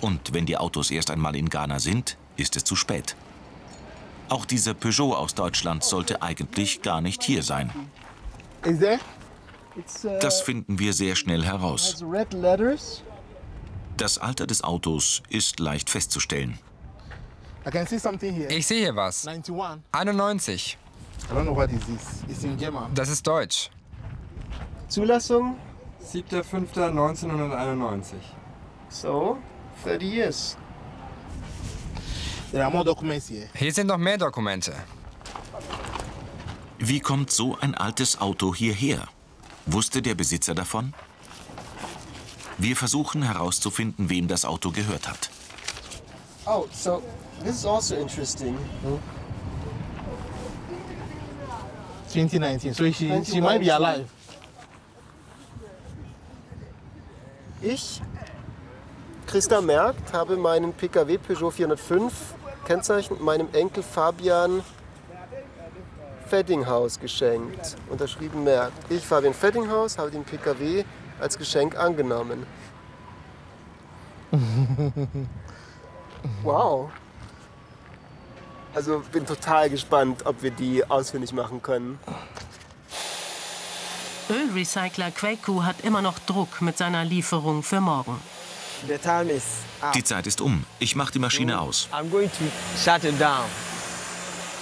Und 0.00 0.32
wenn 0.32 0.46
die 0.46 0.56
Autos 0.56 0.92
erst 0.92 1.10
einmal 1.10 1.34
in 1.34 1.48
Ghana 1.48 1.80
sind, 1.80 2.16
ist 2.36 2.54
es 2.56 2.62
zu 2.62 2.76
spät. 2.76 3.16
Auch 4.28 4.44
dieser 4.46 4.74
Peugeot 4.74 5.14
aus 5.14 5.34
Deutschland 5.34 5.84
sollte 5.84 6.22
eigentlich 6.22 6.82
gar 6.82 7.00
nicht 7.00 7.22
hier 7.22 7.42
sein. 7.42 7.70
Is 8.64 8.78
there? 8.78 8.98
It's, 9.76 10.04
uh, 10.04 10.18
Das 10.20 10.40
finden 10.40 10.78
wir 10.78 10.92
sehr 10.92 11.16
schnell 11.16 11.44
heraus. 11.44 12.02
Das 13.96 14.18
Alter 14.18 14.46
des 14.46 14.64
Autos 14.64 15.22
ist 15.28 15.60
leicht 15.60 15.90
festzustellen. 15.90 16.58
I 17.66 17.70
can 17.70 17.86
see 17.86 17.98
something 17.98 18.34
here. 18.34 18.48
Ich 18.52 18.66
sehe 18.66 18.80
hier 18.80 18.96
was. 18.96 19.26
91. 19.26 19.82
91. 19.92 20.78
I 21.30 21.34
don't 21.34 21.44
know 21.44 21.54
what 21.56 21.70
is 21.70 21.80
this. 21.86 22.22
It's 22.28 22.44
in 22.44 22.56
German. 22.56 22.92
Das 22.94 23.08
ist 23.08 23.26
Deutsch. 23.26 23.70
Zulassung. 24.88 25.56
7.5.1991. 26.02 28.14
So, 28.88 29.38
30 29.84 30.06
years. 30.06 30.56
Hier 32.52 33.72
sind 33.72 33.86
noch 33.86 33.98
mehr 33.98 34.18
Dokumente. 34.18 34.74
Wie 36.78 37.00
kommt 37.00 37.30
so 37.30 37.56
ein 37.60 37.74
altes 37.74 38.20
Auto 38.20 38.54
hierher? 38.54 39.08
Wusste 39.66 40.02
der 40.02 40.14
Besitzer 40.14 40.54
davon? 40.54 40.92
Wir 42.58 42.76
versuchen 42.76 43.22
herauszufinden, 43.22 44.10
wem 44.10 44.28
das 44.28 44.44
Auto 44.44 44.70
gehört 44.70 45.08
hat. 45.08 45.30
Oh, 46.46 46.66
so 46.72 47.02
this 47.42 47.56
is 47.56 47.66
also 47.66 47.96
interesting. 47.96 48.56
2019. 52.08 52.74
So 52.74 52.84
she, 52.92 53.24
she 53.24 53.40
might 53.40 53.60
be 53.60 53.74
alive. 53.74 54.04
Ich, 57.62 58.00
Christa 59.34 59.60
Merkt, 59.60 60.12
habe 60.12 60.36
meinen 60.36 60.72
PKW 60.72 61.18
Peugeot 61.18 61.50
405 61.50 62.12
Kennzeichen 62.66 63.20
meinem 63.20 63.48
Enkel 63.52 63.82
Fabian 63.82 64.62
Feddinghaus 66.28 67.00
geschenkt. 67.00 67.76
Unterschrieben 67.90 68.44
Merkt. 68.44 68.92
Ich, 68.92 69.04
Fabian 69.04 69.34
Feddinghaus, 69.34 69.98
habe 69.98 70.12
den 70.12 70.22
PKW 70.22 70.84
als 71.18 71.36
Geschenk 71.36 71.76
angenommen. 71.76 72.46
Wow. 76.44 76.90
Also 78.72 79.02
bin 79.10 79.26
total 79.26 79.68
gespannt, 79.68 80.24
ob 80.24 80.42
wir 80.42 80.52
die 80.52 80.88
ausfindig 80.88 81.32
machen 81.32 81.60
können. 81.60 81.98
Ölrecycler 84.30 85.10
Quaku 85.10 85.64
hat 85.64 85.80
immer 85.82 86.00
noch 86.02 86.20
Druck 86.20 86.62
mit 86.62 86.78
seiner 86.78 87.04
Lieferung 87.04 87.62
für 87.64 87.80
morgen. 87.80 88.16
Die 89.94 90.04
Zeit 90.04 90.26
ist 90.26 90.40
um. 90.40 90.64
Ich 90.78 90.96
mache 90.96 91.12
die 91.12 91.18
Maschine 91.18 91.60
aus. 91.60 91.88
I'm 91.92 92.10
going 92.10 92.30
to 92.30 92.44
shut 92.82 93.04
it 93.04 93.20
down. 93.20 93.44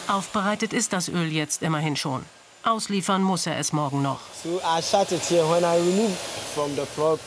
Aufbereitet 0.09 0.73
ist 0.73 0.93
das 0.93 1.09
Öl 1.09 1.31
jetzt 1.33 1.63
immerhin 1.63 1.97
schon. 1.97 2.25
Ausliefern 2.65 3.23
muss 3.23 3.47
er 3.47 3.59
es 3.59 3.73
morgen 3.73 4.03
noch. 4.03 4.21
So 4.43 4.61
I 4.61 4.81
shut 4.83 5.11
it 5.13 5.23
here 5.29 5.45
when 5.51 5.65
I 5.65 5.77
remove 5.77 6.15
from 6.55 6.75
the 6.75 6.87
plug. 6.95 7.19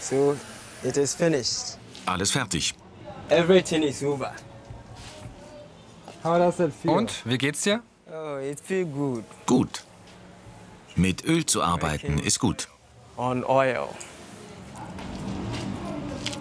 So 0.00 0.36
it 0.82 0.96
is 0.96 1.14
finished. 1.14 1.78
Alles 2.06 2.30
fertig. 2.30 2.74
Everything 3.28 3.82
is 3.82 4.02
over. 4.02 4.32
How 6.22 6.38
does 6.38 6.60
it 6.60 6.72
feel? 6.72 6.92
Und, 6.92 7.12
wie 7.24 7.38
geht's 7.38 7.62
dir? 7.62 7.82
Oh, 8.08 8.38
it 8.38 8.60
feels 8.60 8.88
good 8.94 9.24
Gut. 9.46 9.84
Mit 10.94 11.24
Öl 11.24 11.44
zu 11.44 11.62
arbeiten 11.62 12.18
ist 12.18 12.38
gut. 12.38 12.68
on 13.16 13.44
oil. 13.44 13.88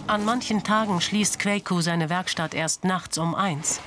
An 0.08 0.24
manchen 0.24 0.64
Tagen 0.64 1.02
schließt 1.02 1.40
Quaku 1.40 1.82
seine 1.82 2.10
Werkstatt 2.10 2.54
erst 2.54 2.84
nachts 2.84 3.18
um 3.18 3.34
eins. 3.34 3.80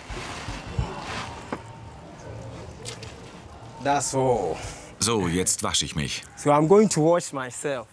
That's 3.84 4.14
all. 4.14 4.56
So, 4.98 5.28
jetzt 5.28 5.62
wasche 5.62 5.84
ich 5.84 5.94
mich. 5.94 6.24
So 6.36 6.50
I'm 6.50 6.66
going 6.66 6.88
to 6.88 7.00
wash 7.00 7.32
myself. 7.32 7.86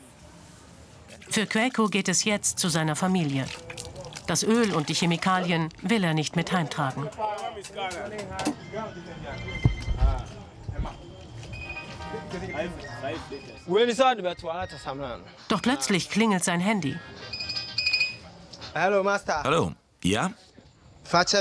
Für 1.30 1.46
Quaku 1.46 1.88
geht 1.88 2.08
es 2.08 2.24
jetzt 2.24 2.58
zu 2.58 2.70
seiner 2.70 2.96
Familie. 2.96 3.46
Das 4.26 4.42
Öl 4.42 4.74
und 4.74 4.90
die 4.90 4.96
Chemikalien 4.96 5.70
will 5.84 6.04
er 6.04 6.16
nicht 6.16 6.36
mit 6.36 6.52
heimtragen. 6.52 7.08
Doch 15.48 15.62
plötzlich 15.62 16.10
klingelt 16.10 16.44
sein 16.44 16.60
Handy. 16.60 16.98
Hello, 18.78 19.04
Master. 19.04 19.42
Hallo. 19.42 19.72
Ja? 20.04 20.32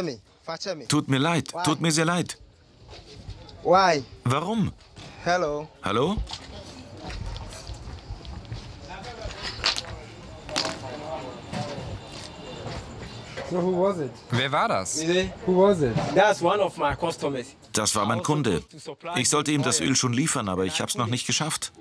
Me. 0.04 0.86
Tut 0.86 1.08
mir 1.08 1.18
leid. 1.18 1.52
Tut 1.64 1.80
mir 1.80 1.90
sehr 1.90 2.04
leid. 2.04 2.36
Why? 3.64 4.04
Warum? 4.24 4.72
Hello. 5.24 5.66
Hallo? 5.82 6.16
So 13.50 13.60
who 13.60 13.72
was 13.82 13.98
it? 13.98 14.12
Wer 14.30 14.52
war 14.52 14.68
das? 14.68 15.02
Who 15.44 15.52
was 15.56 15.82
it? 15.82 15.96
That's 16.14 16.40
one 16.40 16.60
of 16.60 16.78
my 16.78 16.94
customers. 16.94 17.56
Das 17.74 17.94
war 17.96 18.06
mein 18.06 18.22
Kunde. 18.22 18.62
Ich 19.16 19.28
sollte 19.28 19.50
ihm 19.50 19.62
das 19.62 19.80
Öl 19.80 19.96
schon 19.96 20.12
liefern, 20.12 20.48
aber 20.48 20.64
ich 20.64 20.80
habe 20.80 20.88
es 20.88 20.96
noch 20.96 21.08
nicht 21.08 21.26
geschafft. 21.26 21.72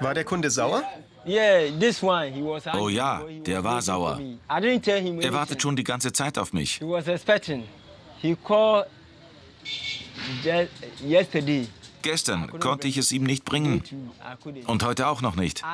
War 0.00 0.14
der 0.14 0.24
Kunde 0.24 0.50
sauer? 0.50 0.82
Oh 2.78 2.88
ja, 2.88 3.22
der 3.46 3.64
war 3.64 3.82
sauer. 3.82 4.20
Er 4.48 5.32
wartet 5.32 5.62
schon 5.62 5.76
die 5.76 5.84
ganze 5.84 6.12
Zeit 6.12 6.38
auf 6.38 6.52
mich. 6.52 6.80
Gestern 12.02 12.60
konnte 12.60 12.86
ich 12.86 12.96
es 12.98 13.12
ihm 13.12 13.24
nicht 13.24 13.44
bringen. 13.44 13.82
Und 14.66 14.84
heute 14.84 15.08
auch 15.08 15.22
noch 15.22 15.36
nicht. 15.36 15.64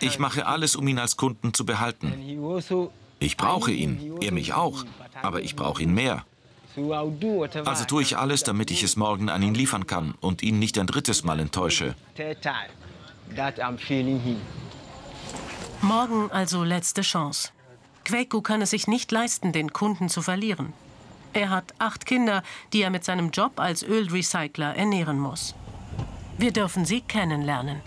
Ich 0.00 0.18
mache 0.18 0.46
alles, 0.46 0.76
um 0.76 0.88
ihn 0.88 0.98
als 0.98 1.16
Kunden 1.16 1.54
zu 1.54 1.64
behalten. 1.64 2.12
Also. 2.44 2.92
Ich 3.20 3.36
brauche 3.36 3.72
ihn, 3.72 4.18
er 4.20 4.32
mich 4.32 4.52
auch. 4.52 4.84
Aber 5.22 5.40
ich 5.40 5.56
brauche 5.56 5.82
ihn 5.82 5.94
mehr. 5.94 6.24
Also 7.64 7.84
tue 7.84 8.02
ich 8.02 8.16
alles, 8.16 8.42
damit 8.42 8.70
ich 8.70 8.82
es 8.82 8.96
morgen 8.96 9.28
an 9.28 9.42
ihn 9.42 9.54
liefern 9.54 9.86
kann 9.86 10.14
und 10.20 10.42
ihn 10.42 10.58
nicht 10.58 10.78
ein 10.78 10.86
drittes 10.86 11.24
Mal 11.24 11.40
enttäusche. 11.40 11.94
Morgen 15.80 16.30
also 16.30 16.64
letzte 16.64 17.02
Chance. 17.02 17.50
Quaku 18.04 18.40
kann 18.40 18.62
es 18.62 18.70
sich 18.70 18.86
nicht 18.86 19.12
leisten, 19.12 19.52
den 19.52 19.72
Kunden 19.72 20.08
zu 20.08 20.22
verlieren. 20.22 20.72
Er 21.32 21.50
hat 21.50 21.74
acht 21.78 22.06
Kinder, 22.06 22.42
die 22.72 22.82
er 22.82 22.90
mit 22.90 23.04
seinem 23.04 23.30
Job 23.30 23.60
als 23.60 23.82
Ölrecycler 23.82 24.74
ernähren 24.74 25.18
muss. 25.18 25.54
Wir 26.38 26.52
dürfen 26.52 26.84
sie 26.84 27.02
kennenlernen. 27.02 27.80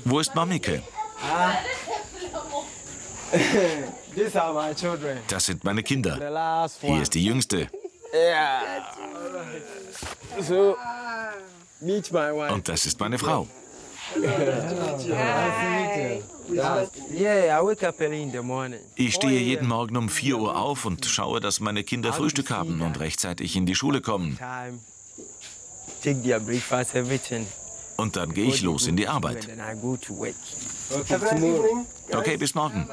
Wo 0.04 0.20
ist 0.20 0.34
Mamike? 0.34 0.82
These 4.14 4.42
are 4.42 4.52
my 4.54 4.74
children. 4.74 5.18
Das 5.28 5.46
sind 5.46 5.64
meine 5.64 5.82
Kinder. 5.82 6.16
Hier 6.80 7.02
ist 7.02 7.14
die 7.14 7.24
jüngste. 7.24 7.68
Und 12.50 12.68
das 12.68 12.86
ist 12.86 12.98
meine 13.00 13.18
Frau. 13.18 13.46
Ich 18.96 19.14
stehe 19.14 19.40
jeden 19.40 19.68
Morgen 19.68 19.96
um 19.96 20.08
4 20.08 20.38
Uhr 20.38 20.56
auf 20.56 20.86
und 20.86 21.04
schaue, 21.04 21.40
dass 21.40 21.60
meine 21.60 21.84
Kinder 21.84 22.12
Frühstück 22.12 22.50
haben 22.50 22.80
und 22.80 23.00
rechtzeitig 23.00 23.54
in 23.56 23.66
die 23.66 23.74
Schule 23.74 24.00
kommen. 24.00 24.38
Und 27.96 28.16
dann 28.16 28.32
gehe 28.32 28.46
ich 28.46 28.62
los 28.62 28.86
in 28.86 28.96
die 28.96 29.08
Arbeit. 29.08 29.48
Okay, 32.12 32.36
bis 32.36 32.54
morgen. 32.54 32.88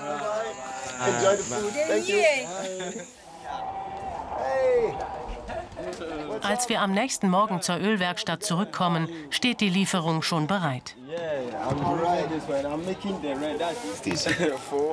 Als 6.41 6.69
wir 6.69 6.81
am 6.81 6.93
nächsten 6.93 7.29
Morgen 7.29 7.61
zur 7.61 7.77
Ölwerkstatt 7.77 8.43
zurückkommen, 8.43 9.07
steht 9.29 9.61
die 9.61 9.69
Lieferung 9.69 10.21
schon 10.21 10.47
bereit. 10.47 10.95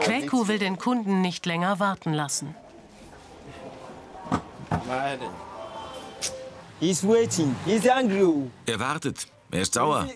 Quaku 0.01 0.49
will 0.49 0.59
den 0.59 0.79
Kunden 0.79 1.21
nicht 1.21 1.47
länger 1.47 1.79
warten 1.79 2.13
lassen. 2.13 2.55
He's 6.81 7.07
waiting. 7.07 7.55
He's 7.65 7.89
angry. 7.89 8.51
Er 8.67 8.81
wartet. 8.81 9.27
Er 9.53 9.63
ist 9.63 9.75
sauer. 9.75 10.09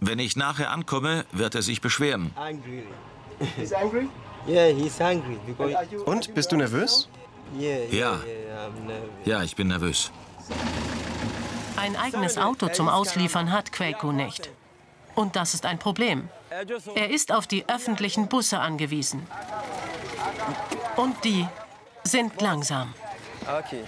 Wenn 0.00 0.18
ich 0.18 0.36
nachher 0.36 0.70
ankomme, 0.70 1.24
wird 1.32 1.54
er 1.54 1.62
sich 1.62 1.80
beschweren. 1.80 2.34
Und, 6.04 6.34
bist 6.34 6.52
du 6.52 6.56
nervös? 6.56 7.08
Yeah, 7.58 7.92
Ja. 7.92 8.20
Ja, 9.24 9.42
ich 9.42 9.56
bin 9.56 9.68
nervös. 9.68 10.10
Ein 11.76 11.96
eigenes 11.96 12.38
Auto 12.38 12.68
zum 12.68 12.88
Ausliefern 12.88 13.50
hat 13.50 13.72
Quaku 13.72 14.12
nicht. 14.12 14.50
Und 15.14 15.36
das 15.36 15.54
ist 15.54 15.66
ein 15.66 15.78
Problem. 15.78 16.28
Er 16.94 17.10
ist 17.10 17.32
auf 17.32 17.46
die 17.46 17.68
öffentlichen 17.68 18.28
Busse 18.28 18.60
angewiesen. 18.60 19.26
Und 20.96 21.24
die 21.24 21.46
sind 22.04 22.40
langsam. 22.40 22.94
Okay. 23.42 23.84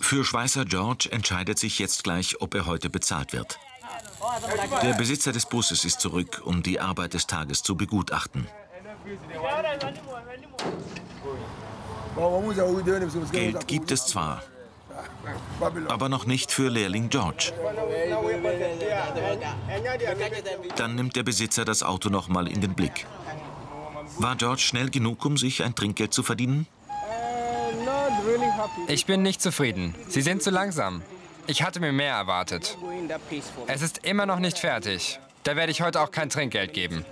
Für 0.00 0.24
Schweißer 0.24 0.64
George 0.64 1.08
entscheidet 1.10 1.58
sich 1.58 1.78
jetzt 1.78 2.04
gleich, 2.04 2.40
ob 2.40 2.54
er 2.54 2.66
heute 2.66 2.88
bezahlt 2.90 3.32
wird. 3.32 3.58
Der 4.82 4.94
Besitzer 4.94 5.32
des 5.32 5.46
Busses 5.46 5.84
ist 5.84 6.00
zurück, 6.00 6.42
um 6.44 6.62
die 6.62 6.78
Arbeit 6.78 7.14
des 7.14 7.26
Tages 7.26 7.62
zu 7.62 7.76
begutachten. 7.76 8.46
Geld 13.32 13.68
gibt 13.68 13.90
es 13.90 14.06
zwar, 14.06 14.42
aber 15.88 16.08
noch 16.08 16.26
nicht 16.26 16.50
für 16.50 16.68
Lehrling 16.68 17.08
George. 17.08 17.52
Dann 20.76 20.94
nimmt 20.94 21.16
der 21.16 21.22
Besitzer 21.22 21.64
das 21.64 21.82
Auto 21.82 22.08
noch 22.08 22.28
mal 22.28 22.48
in 22.48 22.60
den 22.60 22.74
Blick. 22.74 23.06
War 24.18 24.36
George 24.36 24.62
schnell 24.62 24.90
genug, 24.90 25.24
um 25.24 25.36
sich 25.36 25.62
ein 25.62 25.74
Trinkgeld 25.74 26.12
zu 26.14 26.22
verdienen? 26.22 26.66
Ich 28.88 29.06
bin 29.06 29.22
nicht 29.22 29.42
zufrieden. 29.42 29.94
Sie 30.08 30.22
sind 30.22 30.42
zu 30.42 30.50
langsam. 30.50 31.02
Ich 31.46 31.62
hatte 31.62 31.80
mir 31.80 31.92
mehr 31.92 32.14
erwartet. 32.14 32.76
Es 33.66 33.82
ist 33.82 34.04
immer 34.04 34.26
noch 34.26 34.38
nicht 34.38 34.58
fertig. 34.58 35.20
Da 35.44 35.54
werde 35.54 35.70
ich 35.70 35.82
heute 35.82 36.00
auch 36.00 36.10
kein 36.10 36.28
Trinkgeld 36.28 36.72
geben. 36.72 37.04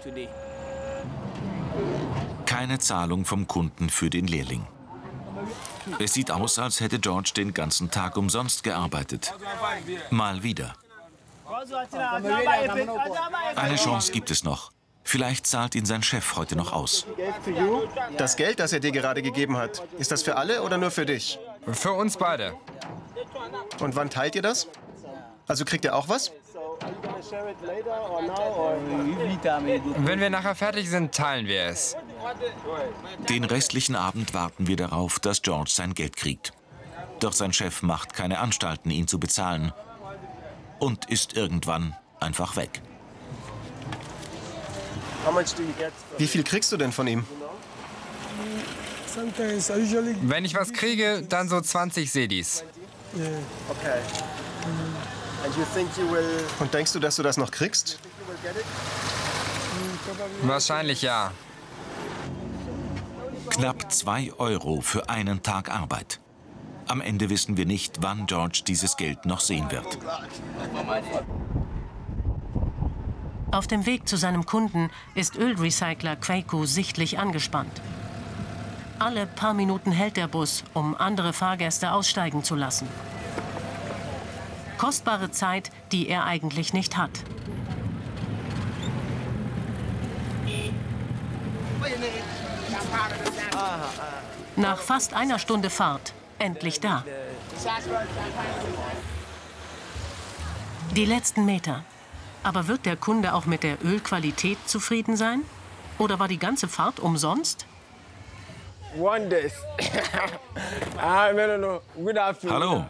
Keine 2.64 2.78
Zahlung 2.78 3.26
vom 3.26 3.46
Kunden 3.46 3.90
für 3.90 4.08
den 4.08 4.26
Lehrling. 4.26 4.66
Es 5.98 6.14
sieht 6.14 6.30
aus, 6.30 6.58
als 6.58 6.80
hätte 6.80 6.98
George 6.98 7.32
den 7.36 7.52
ganzen 7.52 7.90
Tag 7.90 8.16
umsonst 8.16 8.64
gearbeitet. 8.64 9.34
Mal 10.08 10.42
wieder. 10.42 10.72
Eine 13.54 13.76
Chance 13.76 14.12
gibt 14.12 14.30
es 14.30 14.44
noch. 14.44 14.72
Vielleicht 15.02 15.46
zahlt 15.46 15.74
ihn 15.74 15.84
sein 15.84 16.02
Chef 16.02 16.36
heute 16.36 16.56
noch 16.56 16.72
aus. 16.72 17.06
Das 18.16 18.34
Geld, 18.34 18.60
das 18.60 18.72
er 18.72 18.80
dir 18.80 18.92
gerade 18.92 19.20
gegeben 19.20 19.58
hat, 19.58 19.82
ist 19.98 20.10
das 20.10 20.22
für 20.22 20.38
alle 20.38 20.62
oder 20.62 20.78
nur 20.78 20.90
für 20.90 21.04
dich? 21.04 21.38
Für 21.70 21.92
uns 21.92 22.16
beide. 22.16 22.54
Und 23.78 23.94
wann 23.94 24.08
teilt 24.08 24.36
ihr 24.36 24.42
das? 24.42 24.68
Also 25.46 25.66
kriegt 25.66 25.84
er 25.84 25.96
auch 25.96 26.08
was? 26.08 26.32
Wenn 29.98 30.20
wir 30.20 30.30
nachher 30.30 30.54
fertig 30.54 30.88
sind, 30.88 31.14
teilen 31.14 31.46
wir 31.46 31.64
es. 31.64 31.94
Den 33.28 33.44
restlichen 33.44 33.96
Abend 33.96 34.34
warten 34.34 34.66
wir 34.66 34.76
darauf, 34.76 35.18
dass 35.18 35.42
George 35.42 35.70
sein 35.72 35.94
Geld 35.94 36.16
kriegt. 36.16 36.52
Doch 37.20 37.32
sein 37.32 37.52
Chef 37.52 37.82
macht 37.82 38.12
keine 38.14 38.38
Anstalten, 38.38 38.90
ihn 38.90 39.06
zu 39.06 39.18
bezahlen. 39.18 39.72
Und 40.78 41.10
ist 41.10 41.36
irgendwann 41.36 41.96
einfach 42.20 42.56
weg. 42.56 42.82
Wie 46.18 46.26
viel 46.26 46.42
kriegst 46.42 46.70
du 46.72 46.76
denn 46.76 46.92
von 46.92 47.06
ihm? 47.06 47.24
Wenn 50.22 50.44
ich 50.44 50.54
was 50.54 50.72
kriege, 50.72 51.22
dann 51.28 51.48
so 51.48 51.60
20 51.60 52.10
Sedis. 52.10 52.64
Und 56.58 56.74
denkst 56.74 56.92
du, 56.92 57.00
dass 57.00 57.16
du 57.16 57.22
das 57.22 57.36
noch 57.36 57.50
kriegst? 57.50 57.98
Wahrscheinlich 60.42 61.02
ja. 61.02 61.32
Knapp 63.54 63.92
zwei 63.92 64.32
Euro 64.38 64.80
für 64.80 65.08
einen 65.08 65.40
Tag 65.44 65.70
Arbeit. 65.70 66.18
Am 66.88 67.00
Ende 67.00 67.30
wissen 67.30 67.56
wir 67.56 67.66
nicht, 67.66 68.02
wann 68.02 68.26
George 68.26 68.62
dieses 68.66 68.96
Geld 68.96 69.26
noch 69.26 69.38
sehen 69.38 69.70
wird. 69.70 69.96
Auf 73.52 73.68
dem 73.68 73.86
Weg 73.86 74.08
zu 74.08 74.16
seinem 74.16 74.44
Kunden 74.44 74.90
ist 75.14 75.36
Ölrecycler 75.36 76.16
Quaku 76.16 76.66
sichtlich 76.66 77.20
angespannt. 77.20 77.80
Alle 78.98 79.24
paar 79.24 79.54
Minuten 79.54 79.92
hält 79.92 80.16
der 80.16 80.26
Bus, 80.26 80.64
um 80.74 80.96
andere 80.96 81.32
Fahrgäste 81.32 81.92
aussteigen 81.92 82.42
zu 82.42 82.56
lassen. 82.56 82.88
Kostbare 84.78 85.30
Zeit, 85.30 85.70
die 85.92 86.08
er 86.08 86.24
eigentlich 86.24 86.72
nicht 86.72 86.96
hat. 86.96 87.22
Nach 94.56 94.80
fast 94.80 95.14
einer 95.14 95.38
Stunde 95.38 95.70
Fahrt 95.70 96.12
endlich 96.38 96.80
da. 96.80 97.04
Die 100.94 101.04
letzten 101.04 101.44
Meter. 101.44 101.84
Aber 102.42 102.68
wird 102.68 102.84
der 102.86 102.96
Kunde 102.96 103.34
auch 103.34 103.46
mit 103.46 103.62
der 103.62 103.82
Ölqualität 103.84 104.58
zufrieden 104.68 105.16
sein? 105.16 105.42
Oder 105.98 106.18
war 106.18 106.28
die 106.28 106.38
ganze 106.38 106.68
Fahrt 106.68 107.00
umsonst? 107.00 107.66
Ah. 110.96 111.28
Hallo, 112.48 112.84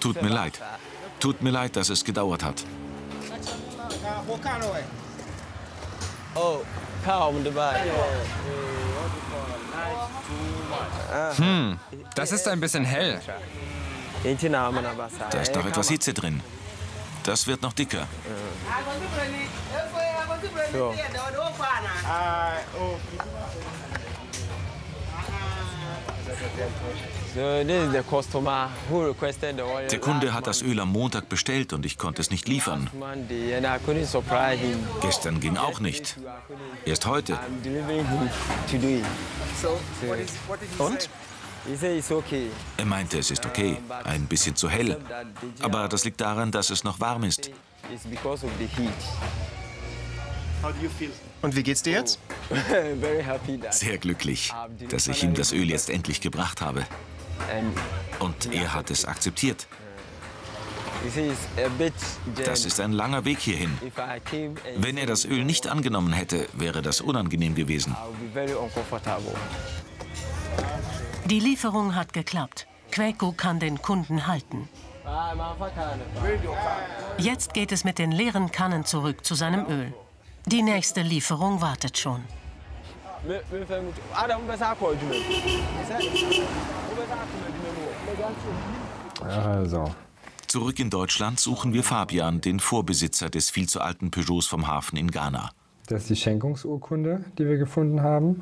tut 0.00 0.22
mir 0.22 0.28
leid. 0.28 0.60
Tut 1.18 1.42
mir 1.42 1.50
leid, 1.50 1.74
dass 1.76 1.88
es 1.88 2.04
gedauert 2.04 2.44
hat. 2.44 2.62
Hm, 11.36 11.78
das 12.14 12.32
ist 12.32 12.46
ein 12.48 12.60
bisschen 12.60 12.84
hell. 12.84 13.20
Da 15.30 15.40
ist 15.40 15.54
doch 15.54 15.64
etwas 15.64 15.88
Hitze 15.88 16.12
drin. 16.12 16.42
Das 17.24 17.46
wird 17.46 17.62
noch 17.62 17.72
dicker. 17.72 18.06
So. 20.72 20.94
So 27.38 27.62
this 27.62 27.86
is 27.86 27.92
the 27.92 28.02
customer 28.02 28.68
who 28.90 29.06
requested 29.06 29.56
the 29.58 29.62
oil 29.62 29.86
Der 29.86 30.00
Kunde 30.00 30.34
hat 30.34 30.48
das 30.48 30.60
Öl 30.60 30.80
am 30.80 30.90
Montag 30.90 31.28
bestellt 31.28 31.72
und 31.72 31.86
ich 31.86 31.96
konnte 31.96 32.20
es 32.20 32.32
nicht 32.32 32.48
liefern. 32.48 32.90
Gestern 35.00 35.38
ging 35.38 35.56
auch 35.56 35.78
nicht. 35.78 36.16
Erst 36.84 37.06
heute. 37.06 37.38
Und? 40.78 41.02
say? 41.02 41.08
He 41.68 41.76
said 41.76 41.98
it's 41.98 42.10
okay. 42.10 42.50
Er 42.76 42.86
meinte, 42.86 43.18
es 43.18 43.30
ist 43.30 43.46
okay. 43.46 43.76
Ein 44.02 44.26
bisschen 44.26 44.56
zu 44.56 44.68
hell. 44.68 44.96
Aber 45.60 45.86
das 45.88 46.04
liegt 46.04 46.20
daran, 46.20 46.50
dass 46.50 46.70
es 46.70 46.82
noch 46.82 46.98
warm 46.98 47.22
ist. 47.22 47.52
Und 51.42 51.54
wie 51.54 51.62
geht's 51.62 51.82
dir 51.84 51.92
jetzt? 51.92 52.18
Sehr 53.70 53.98
glücklich, 53.98 54.52
dass 54.88 55.06
ich 55.06 55.22
ihm 55.22 55.34
das 55.34 55.52
Öl 55.52 55.70
jetzt 55.70 55.88
endlich 55.88 56.20
gebracht 56.20 56.60
habe. 56.60 56.84
And 57.50 57.76
Und 58.20 58.52
er 58.52 58.74
hat 58.74 58.90
es 58.90 59.04
akzeptiert. 59.04 59.66
Das 62.44 62.64
ist 62.64 62.80
ein 62.80 62.92
langer 62.92 63.24
Weg 63.24 63.38
hierhin. 63.38 63.78
Wenn 64.76 64.96
er 64.96 65.06
das 65.06 65.24
Öl 65.24 65.44
nicht 65.44 65.68
angenommen 65.68 66.12
hätte, 66.12 66.48
wäre 66.54 66.82
das 66.82 67.00
unangenehm 67.00 67.54
gewesen. 67.54 67.96
Die 71.26 71.40
Lieferung 71.40 71.94
hat 71.94 72.12
geklappt. 72.12 72.66
Quaku 72.90 73.32
kann 73.32 73.60
den 73.60 73.80
Kunden 73.82 74.26
halten. 74.26 74.68
Ah. 75.04 75.34
Jetzt 77.18 77.54
geht 77.54 77.72
es 77.72 77.84
mit 77.84 77.98
den 77.98 78.12
leeren 78.12 78.50
Kannen 78.50 78.84
zurück 78.84 79.24
zu 79.24 79.34
seinem 79.34 79.66
Öl. 79.68 79.94
Die 80.46 80.62
nächste 80.62 81.02
Lieferung 81.02 81.60
wartet 81.60 81.98
schon. 81.98 82.24
Also, 89.24 89.90
Zurück 90.48 90.78
in 90.80 90.88
Deutschland 90.88 91.38
suchen 91.38 91.74
wir 91.74 91.84
Fabian, 91.84 92.40
den 92.40 92.58
Vorbesitzer 92.58 93.28
des 93.28 93.50
viel 93.50 93.68
zu 93.68 93.82
alten 93.82 94.10
Peugeots 94.10 94.46
vom 94.46 94.66
Hafen 94.66 94.96
in 94.96 95.10
Ghana. 95.10 95.50
Das 95.88 96.02
ist 96.02 96.10
die 96.10 96.16
Schenkungsurkunde, 96.16 97.22
die 97.36 97.46
wir 97.46 97.58
gefunden 97.58 98.02
haben. 98.02 98.40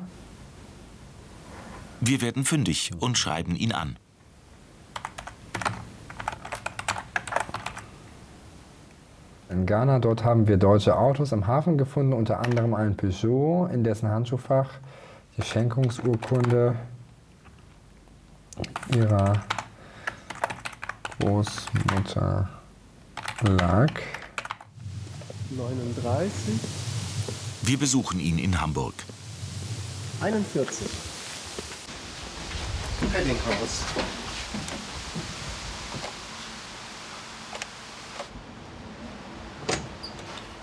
Wir 1.99 2.21
werden 2.21 2.45
fündig 2.45 2.91
und 2.97 3.17
schreiben 3.17 3.57
ihn 3.57 3.73
an. 3.73 3.97
In 9.49 9.65
Ghana, 9.65 9.99
dort 9.99 10.23
haben 10.23 10.47
wir 10.47 10.55
deutsche 10.55 10.97
Autos 10.97 11.33
im 11.33 11.45
Hafen 11.45 11.77
gefunden, 11.77 12.13
unter 12.13 12.39
anderem 12.39 12.73
ein 12.73 12.95
Peugeot, 12.95 13.67
in 13.67 13.83
dessen 13.83 14.07
Handschuhfach 14.09 14.69
die 15.35 15.41
Schenkungsurkunde 15.41 16.75
ihrer 18.93 19.43
Großmutter 21.19 22.49
lag. 23.41 23.91
39. 25.49 26.53
Wir 27.63 27.77
besuchen 27.77 28.19
ihn 28.19 28.39
in 28.39 28.59
Hamburg. 28.61 28.93
41. 30.21 30.87
Eddinghaus. 33.13 33.83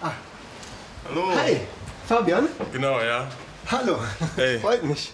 Ah. 0.03 0.13
Hallo. 1.09 1.33
Hi, 1.37 1.61
Fabian. 2.07 2.49
Genau, 2.73 3.01
ja. 3.01 3.29
Hallo. 3.71 3.99
Hey. 4.37 4.59
Freut 4.61 4.85
mich. 4.85 5.13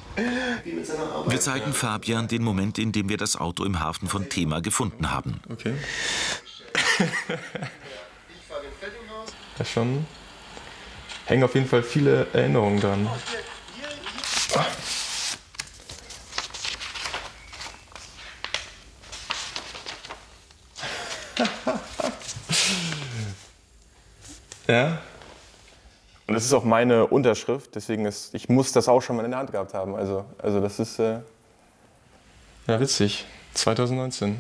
Wie 0.65 0.73
mit 0.73 0.87
seiner 0.87 1.05
Arbeit. 1.05 1.33
Wir 1.33 1.41
zeigen 1.41 1.73
Fabian 1.73 2.29
den 2.29 2.43
Moment, 2.43 2.79
in 2.79 2.93
dem 2.93 3.09
wir 3.09 3.17
das 3.17 3.37
Auto 3.37 3.65
im 3.65 3.81
Hafen 3.81 4.09
von 4.09 4.29
Thema 4.29 4.61
gefunden 4.61 5.11
haben. 5.11 5.41
Okay. 5.49 5.75
Ja, 9.59 9.65
schon. 9.65 10.07
Hängen 11.27 11.45
auf 11.45 11.55
jeden 11.55 11.69
Fall 11.69 11.83
viele 11.83 12.27
Erinnerungen 12.33 12.81
dran. 12.81 13.09
Ja. 24.67 25.03
Und 26.31 26.35
das 26.35 26.45
ist 26.45 26.53
auch 26.53 26.63
meine 26.63 27.09
Unterschrift, 27.09 27.75
deswegen 27.75 28.07
ist, 28.07 28.37
ich 28.37 28.49
muss 28.49 28.71
das 28.71 28.87
auch 28.87 29.01
schon 29.03 29.17
mal 29.17 29.25
in 29.25 29.33
der 29.33 29.41
Hand 29.41 29.51
gehabt 29.51 29.75
haben. 29.75 29.97
Also, 29.97 30.25
also 30.39 30.61
das 30.61 30.79
ist 30.79 31.01
äh, 31.01 31.19
ja 32.69 32.79
witzig. 32.79 33.27
2019. 33.55 34.39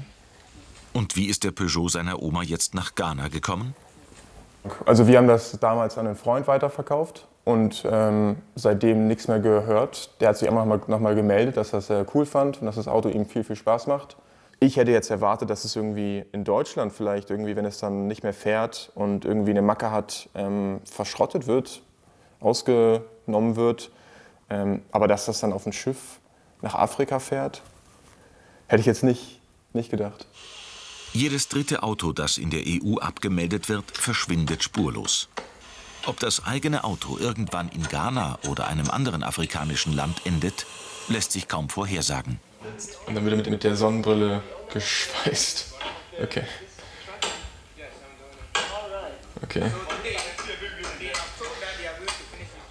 Und 0.92 1.16
wie 1.16 1.26
ist 1.26 1.42
der 1.42 1.50
Peugeot 1.50 1.88
seiner 1.88 2.22
Oma 2.22 2.44
jetzt 2.44 2.76
nach 2.76 2.94
Ghana 2.94 3.26
gekommen? 3.26 3.74
Also 4.86 5.08
wir 5.08 5.18
haben 5.18 5.26
das 5.26 5.58
damals 5.58 5.98
an 5.98 6.06
einen 6.06 6.14
Freund 6.14 6.46
weiterverkauft 6.46 7.26
und 7.42 7.84
ähm, 7.90 8.36
seitdem 8.54 9.08
nichts 9.08 9.26
mehr 9.26 9.40
gehört. 9.40 10.12
Der 10.20 10.28
hat 10.28 10.36
sich 10.36 10.48
einfach 10.48 10.64
noch 10.64 10.78
mal, 10.78 10.80
noch 10.86 11.00
mal 11.00 11.16
gemeldet, 11.16 11.56
dass 11.56 11.72
er 11.72 11.80
es 11.80 11.88
sehr 11.88 12.06
cool 12.14 12.24
fand 12.24 12.60
und 12.60 12.66
dass 12.66 12.76
das 12.76 12.86
Auto 12.86 13.08
ihm 13.08 13.26
viel, 13.26 13.42
viel 13.42 13.56
Spaß 13.56 13.88
macht. 13.88 14.16
Ich 14.62 14.76
hätte 14.76 14.90
jetzt 14.90 15.08
erwartet, 15.10 15.48
dass 15.48 15.64
es 15.64 15.74
irgendwie 15.74 16.22
in 16.32 16.44
Deutschland 16.44 16.92
vielleicht 16.92 17.30
irgendwie, 17.30 17.56
wenn 17.56 17.64
es 17.64 17.78
dann 17.78 18.06
nicht 18.06 18.22
mehr 18.22 18.34
fährt 18.34 18.92
und 18.94 19.24
irgendwie 19.24 19.52
eine 19.52 19.62
Macke 19.62 19.90
hat, 19.90 20.28
ähm, 20.34 20.80
verschrottet 20.84 21.46
wird, 21.46 21.80
ausgenommen 22.40 23.56
wird. 23.56 23.90
Ähm, 24.50 24.82
aber 24.92 25.08
dass 25.08 25.24
das 25.24 25.40
dann 25.40 25.54
auf 25.54 25.64
ein 25.64 25.72
Schiff 25.72 26.20
nach 26.60 26.74
Afrika 26.74 27.20
fährt, 27.20 27.62
hätte 28.66 28.80
ich 28.80 28.86
jetzt 28.86 29.02
nicht, 29.02 29.40
nicht 29.72 29.90
gedacht. 29.90 30.26
Jedes 31.14 31.48
dritte 31.48 31.82
Auto, 31.82 32.12
das 32.12 32.36
in 32.36 32.50
der 32.50 32.60
EU 32.66 32.98
abgemeldet 32.98 33.70
wird, 33.70 33.90
verschwindet 33.90 34.62
spurlos. 34.62 35.30
Ob 36.04 36.20
das 36.20 36.44
eigene 36.44 36.84
Auto 36.84 37.16
irgendwann 37.18 37.70
in 37.70 37.82
Ghana 37.84 38.38
oder 38.46 38.68
einem 38.68 38.90
anderen 38.90 39.22
afrikanischen 39.22 39.94
Land 39.96 40.26
endet, 40.26 40.66
lässt 41.08 41.32
sich 41.32 41.48
kaum 41.48 41.70
vorhersagen. 41.70 42.40
Und 43.06 43.14
dann 43.14 43.24
wird 43.24 43.34
er 43.34 43.36
mit, 43.36 43.50
mit 43.50 43.64
der 43.64 43.76
Sonnenbrille 43.76 44.42
geschweißt. 44.72 45.74
Okay. 46.22 46.42
Okay. 49.42 49.62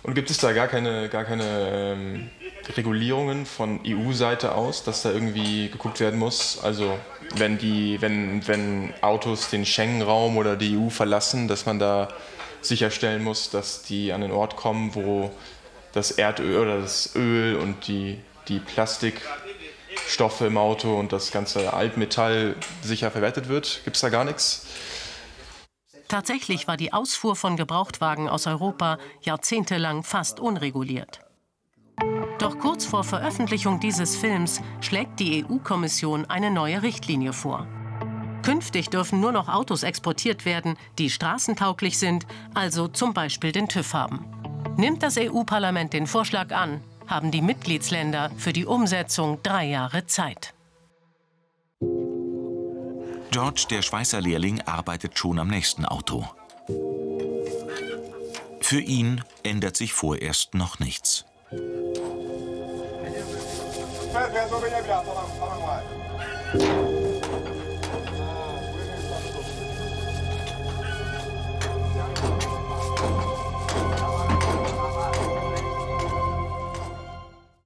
Und 0.04 0.16
gibt 0.16 0.30
es 0.30 0.38
da 0.38 0.54
gar 0.54 0.68
keine, 0.68 1.10
gar 1.10 1.24
keine 1.24 1.96
ähm, 1.96 2.30
Regulierungen 2.78 3.46
von 3.46 3.80
EU-Seite 3.86 4.56
aus, 4.56 4.84
dass 4.84 5.02
da 5.02 5.12
irgendwie 5.12 5.70
geguckt 5.70 6.00
werden 6.00 6.20
muss? 6.20 6.60
Also 6.64 6.98
wenn, 7.36 7.58
die, 7.58 8.02
wenn, 8.02 8.48
wenn 8.48 8.94
Autos 9.02 9.50
den 9.50 9.66
Schengen-Raum 9.66 10.38
oder 10.38 10.56
die 10.56 10.78
EU 10.78 10.90
verlassen, 10.90 11.48
dass 11.48 11.66
man 11.66 11.80
da 11.80 12.08
sicherstellen 12.62 13.24
muss, 13.24 13.50
dass 13.50 13.84
die 13.84 14.12
an 14.14 14.22
den 14.22 14.32
Ort 14.32 14.56
kommen, 14.56 14.96
wo 14.96 15.32
das 15.94 16.12
Erdöl 16.12 16.58
oder 16.58 16.82
das 16.82 17.16
Öl 17.16 17.56
und 17.56 17.88
die, 17.88 18.20
die 18.48 18.60
Plastikstoffe 20.10 20.42
im 20.42 20.58
Auto 20.58 20.98
und 20.98 21.12
das 21.12 21.32
ganze 21.32 21.72
Altmetall 21.72 22.56
sicher 22.82 23.12
verwertet 23.12 23.48
wird? 23.48 23.82
Gibt 23.84 23.96
es 23.96 24.02
da 24.02 24.10
gar 24.10 24.26
nichts? 24.26 24.66
Tatsächlich 26.08 26.68
war 26.68 26.78
die 26.78 26.92
Ausfuhr 26.94 27.36
von 27.36 27.56
Gebrauchtwagen 27.56 28.28
aus 28.28 28.48
Europa 28.48 28.98
jahrzehntelang 29.22 30.02
fast 30.02 30.40
unreguliert. 30.40 31.20
Doch 32.40 32.58
kurz 32.58 32.86
vor 32.86 33.04
Veröffentlichung 33.04 33.80
dieses 33.80 34.16
Films 34.16 34.62
schlägt 34.82 35.20
die 35.20 35.46
EU-Kommission 35.46 36.26
eine 36.26 36.50
neue 36.50 36.82
Richtlinie 36.82 37.34
vor. 37.34 37.68
Künftig 38.42 38.90
dürfen 38.90 39.20
nur 39.20 39.32
noch 39.32 39.48
Autos 39.48 39.84
exportiert 39.84 40.44
werden, 40.44 40.76
die 40.98 41.12
straßentauglich 41.12 42.00
sind, 42.00 42.26
also 42.56 42.88
zum 42.88 43.14
Beispiel 43.14 43.52
den 43.52 43.68
TÜV 43.68 43.94
haben. 43.94 44.26
Nimmt 44.76 45.04
das 45.04 45.18
EU-Parlament 45.18 45.94
den 45.94 46.08
Vorschlag 46.08 46.52
an, 46.52 46.82
haben 47.10 47.32
die 47.32 47.42
Mitgliedsländer 47.42 48.32
für 48.38 48.54
die 48.54 48.66
Umsetzung 48.66 49.42
drei 49.44 49.66
Jahre 49.66 50.06
Zeit. 50.06 50.54
George, 53.32 53.66
der 53.70 53.82
Schweißerlehrling, 53.82 54.62
arbeitet 54.62 55.18
schon 55.18 55.40
am 55.40 55.48
nächsten 55.50 55.86
Auto. 55.86 56.28
Für 58.62 58.80
ihn 58.80 59.24
ändert 59.44 59.78
sich 59.78 59.94
vorerst 59.94 60.54
noch 60.54 60.80
nichts. 60.80 61.26